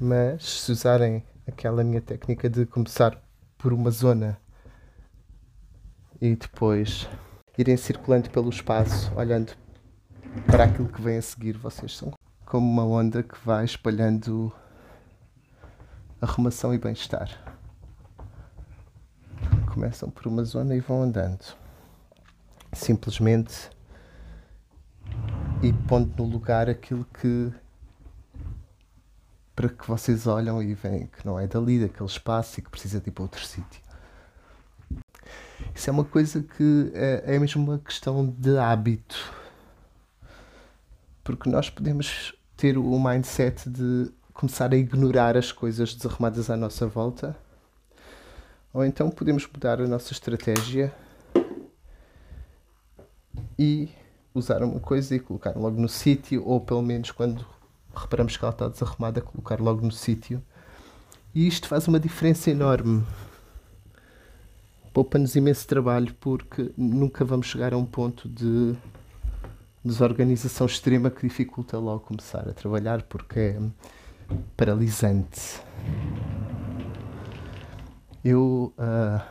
Mas 0.00 0.42
se 0.42 0.72
usarem 0.72 1.22
aquela 1.46 1.84
minha 1.84 2.00
técnica 2.00 2.50
de 2.50 2.66
começar 2.66 3.22
por 3.56 3.72
uma 3.72 3.90
zona 3.90 4.40
e 6.20 6.34
depois 6.34 7.08
irem 7.56 7.76
circulando 7.76 8.30
pelo 8.30 8.50
espaço, 8.50 9.12
olhando 9.14 9.52
para 10.46 10.64
aquilo 10.64 10.88
que 10.88 11.00
vem 11.00 11.18
a 11.18 11.22
seguir. 11.22 11.56
Vocês 11.56 11.96
são 11.96 12.12
como 12.46 12.70
uma 12.70 12.84
onda 12.84 13.22
que 13.22 13.36
vai 13.44 13.64
espalhando 13.64 14.52
arrumação 16.20 16.72
e 16.72 16.78
bem-estar. 16.78 17.28
Começam 19.72 20.10
por 20.10 20.26
uma 20.26 20.44
zona 20.44 20.74
e 20.74 20.80
vão 20.80 21.02
andando. 21.02 21.56
Simplesmente 22.72 23.70
e 25.62 25.72
pondo 25.72 26.12
no 26.16 26.28
lugar 26.28 26.68
aquilo 26.68 27.04
que 27.04 27.52
para 29.54 29.68
que 29.68 29.86
vocês 29.86 30.26
olham 30.26 30.62
e 30.62 30.74
veem 30.74 31.06
que 31.06 31.24
não 31.24 31.38
é 31.38 31.46
dali, 31.46 31.78
daquele 31.78 32.08
espaço 32.08 32.58
e 32.58 32.62
que 32.62 32.70
precisa 32.70 33.00
de 33.00 33.08
ir 33.10 33.12
para 33.12 33.22
outro 33.22 33.44
sítio. 33.44 33.80
Isso 35.74 35.90
é 35.90 35.92
uma 35.92 36.04
coisa 36.04 36.42
que 36.42 36.90
é, 36.94 37.36
é 37.36 37.38
mesmo 37.38 37.62
uma 37.62 37.78
questão 37.78 38.26
de 38.26 38.56
hábito. 38.58 39.32
Porque 41.24 41.48
nós 41.48 41.70
podemos 41.70 42.34
ter 42.56 42.76
o 42.76 42.98
mindset 42.98 43.68
de 43.68 44.10
começar 44.32 44.72
a 44.72 44.76
ignorar 44.76 45.36
as 45.36 45.52
coisas 45.52 45.94
desarrumadas 45.94 46.50
à 46.50 46.56
nossa 46.56 46.86
volta, 46.86 47.36
ou 48.72 48.84
então 48.84 49.10
podemos 49.10 49.46
mudar 49.46 49.80
a 49.80 49.86
nossa 49.86 50.12
estratégia 50.12 50.92
e 53.58 53.88
usar 54.34 54.62
uma 54.62 54.80
coisa 54.80 55.14
e 55.14 55.20
colocar 55.20 55.56
logo 55.56 55.80
no 55.80 55.88
sítio, 55.88 56.42
ou 56.46 56.60
pelo 56.60 56.82
menos 56.82 57.10
quando 57.10 57.44
reparamos 57.94 58.36
que 58.36 58.44
ela 58.44 58.52
está 58.52 58.68
desarrumada, 58.68 59.20
colocar 59.20 59.60
logo 59.60 59.84
no 59.84 59.92
sítio. 59.92 60.42
E 61.34 61.46
isto 61.46 61.68
faz 61.68 61.86
uma 61.86 62.00
diferença 62.00 62.50
enorme. 62.50 63.04
Poupa-nos 64.92 65.34
imenso 65.36 65.66
trabalho 65.66 66.14
porque 66.20 66.70
nunca 66.76 67.24
vamos 67.24 67.46
chegar 67.46 67.72
a 67.72 67.78
um 67.78 67.84
ponto 67.84 68.28
de 68.28 68.76
desorganização 69.84 70.66
extrema 70.66 71.10
que 71.10 71.26
dificulta 71.26 71.78
logo 71.78 72.00
começar 72.00 72.48
a 72.48 72.52
trabalhar 72.52 73.02
porque 73.02 73.38
é 73.38 73.60
paralisante. 74.56 75.60
Eu, 78.24 78.72
uh, 78.78 79.22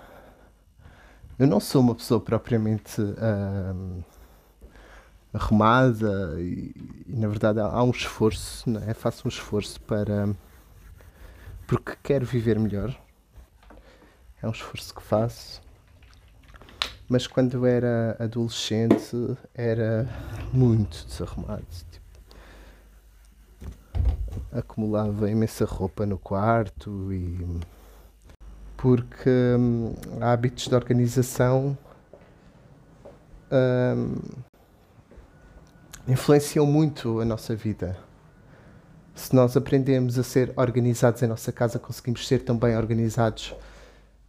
eu 1.39 1.47
não 1.47 1.59
sou 1.59 1.81
uma 1.81 1.95
pessoa 1.95 2.19
propriamente 2.19 2.99
uh, 2.99 4.03
arrumada 5.33 6.35
e, 6.39 6.73
e, 7.07 7.15
na 7.15 7.27
verdade 7.27 7.59
há, 7.59 7.83
um 7.83 7.91
esforço, 7.91 8.69
não 8.69 8.81
é? 8.81 8.93
faço 8.93 9.27
um 9.27 9.29
esforço 9.29 9.79
para 9.81 10.35
porque 11.67 11.95
quero 12.03 12.25
viver 12.25 12.59
melhor. 12.59 12.93
É 14.41 14.47
um 14.47 14.51
esforço 14.51 14.93
que 14.95 15.01
faço. 15.01 15.61
Mas 17.07 17.27
quando 17.27 17.53
eu 17.53 17.65
era 17.65 18.15
adolescente 18.19 19.37
era 19.53 20.07
muito 20.51 21.05
desarrumado. 21.05 21.65
Tipo, 21.91 22.01
acumulava 24.51 25.29
imensa 25.29 25.65
roupa 25.65 26.05
no 26.05 26.17
quarto 26.17 27.11
e 27.13 27.59
porque 28.77 29.29
hum, 29.59 29.93
hábitos 30.19 30.67
de 30.67 30.73
organização 30.73 31.77
hum, 33.51 34.15
influenciam 36.07 36.65
muito 36.65 37.19
a 37.19 37.25
nossa 37.25 37.55
vida. 37.55 37.97
Se 39.13 39.35
nós 39.35 39.55
aprendemos 39.55 40.17
a 40.17 40.23
ser 40.23 40.51
organizados 40.55 41.21
em 41.21 41.27
nossa 41.27 41.51
casa, 41.51 41.77
conseguimos 41.77 42.27
ser 42.27 42.39
também 42.43 42.75
organizados 42.75 43.53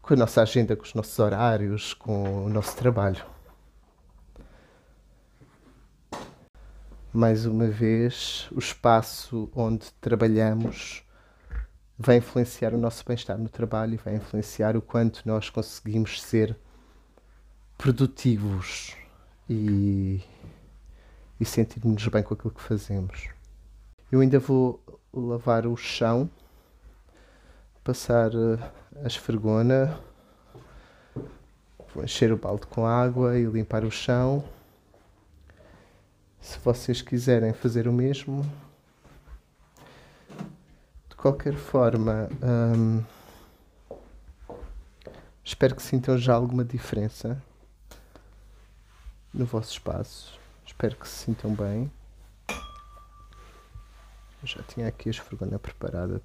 com 0.02 0.14
a 0.14 0.16
nossa 0.16 0.42
agenda, 0.42 0.74
com 0.74 0.82
os 0.82 0.94
nossos 0.94 1.16
horários, 1.20 1.94
com 1.94 2.44
o 2.44 2.48
nosso 2.48 2.76
trabalho. 2.76 3.24
Mais 7.14 7.46
uma 7.46 7.68
vez, 7.68 8.48
o 8.50 8.58
espaço 8.58 9.48
onde 9.54 9.92
trabalhamos 10.00 11.04
vai 11.96 12.16
influenciar 12.16 12.74
o 12.74 12.78
nosso 12.78 13.04
bem-estar 13.06 13.38
no 13.38 13.48
trabalho 13.48 13.94
e 13.94 13.96
vai 13.96 14.16
influenciar 14.16 14.76
o 14.76 14.82
quanto 14.82 15.22
nós 15.24 15.48
conseguimos 15.48 16.20
ser 16.20 16.58
produtivos 17.78 18.96
e, 19.48 20.20
e 21.38 21.44
sentirmos 21.44 22.08
bem 22.08 22.24
com 22.24 22.34
aquilo 22.34 22.52
que 22.52 22.62
fazemos. 22.62 23.28
Eu 24.10 24.20
ainda 24.20 24.40
vou 24.40 24.82
lavar 25.12 25.66
o 25.66 25.76
chão, 25.76 26.28
passar 27.84 28.32
eh, 28.34 28.81
a 29.02 29.06
esfregona, 29.06 29.98
vou 31.94 32.04
encher 32.04 32.32
o 32.32 32.36
balde 32.36 32.66
com 32.66 32.86
água 32.86 33.38
e 33.38 33.44
limpar 33.44 33.84
o 33.84 33.90
chão. 33.90 34.44
Se 36.40 36.58
vocês 36.58 37.00
quiserem 37.00 37.52
fazer 37.52 37.86
o 37.86 37.92
mesmo, 37.92 38.44
qualquer 41.22 41.54
forma, 41.54 42.28
hum, 42.42 43.00
espero 45.44 45.76
que 45.76 45.82
sintam 45.82 46.18
já 46.18 46.34
alguma 46.34 46.64
diferença 46.64 47.40
no 49.32 49.46
vosso 49.46 49.70
espaço. 49.70 50.36
Espero 50.66 50.96
que 50.96 51.06
se 51.06 51.24
sintam 51.24 51.54
bem. 51.54 51.92
Eu 52.48 54.48
já 54.48 54.64
tinha 54.64 54.88
aqui 54.88 55.08
a 55.08 55.12
esfregona 55.12 55.60
preparada. 55.60 56.20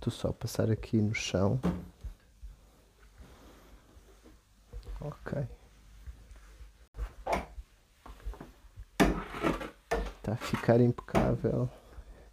Estou 0.00 0.10
só 0.10 0.28
a 0.28 0.32
passar 0.32 0.70
aqui 0.70 0.96
no 0.96 1.14
chão. 1.14 1.60
Ok. 4.98 5.46
Está 10.16 10.32
a 10.32 10.36
ficar 10.36 10.80
impecável. 10.80 11.68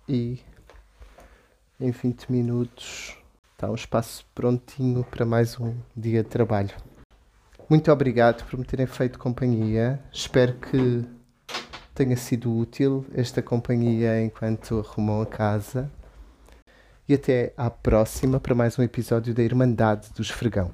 E 0.08 0.40
em 1.78 1.92
20 1.92 2.32
minutos 2.32 3.18
está 3.52 3.70
um 3.70 3.76
espaço 3.76 4.26
prontinho 4.34 5.04
para 5.04 5.26
mais 5.26 5.60
um 5.60 5.78
dia 5.94 6.24
de 6.24 6.30
trabalho. 6.30 6.74
Muito 7.70 7.92
obrigado 7.92 8.46
por 8.46 8.58
me 8.58 8.64
terem 8.64 8.88
feito 8.88 9.20
companhia. 9.20 10.02
Espero 10.10 10.54
que 10.54 11.04
tenha 11.94 12.16
sido 12.16 12.58
útil 12.58 13.06
esta 13.14 13.42
companhia 13.42 14.24
enquanto 14.24 14.80
arrumam 14.80 15.22
a 15.22 15.26
casa. 15.26 15.92
E 17.08 17.14
até 17.14 17.54
à 17.56 17.70
próxima 17.70 18.40
para 18.40 18.54
mais 18.54 18.78
um 18.78 18.84
episódio 18.84 19.34
da 19.34 19.42
Irmandade 19.42 20.10
do 20.14 20.22
Esfregão. 20.22 20.70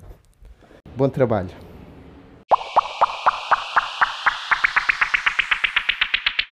Bom 0.98 1.08
trabalho! 1.08 1.73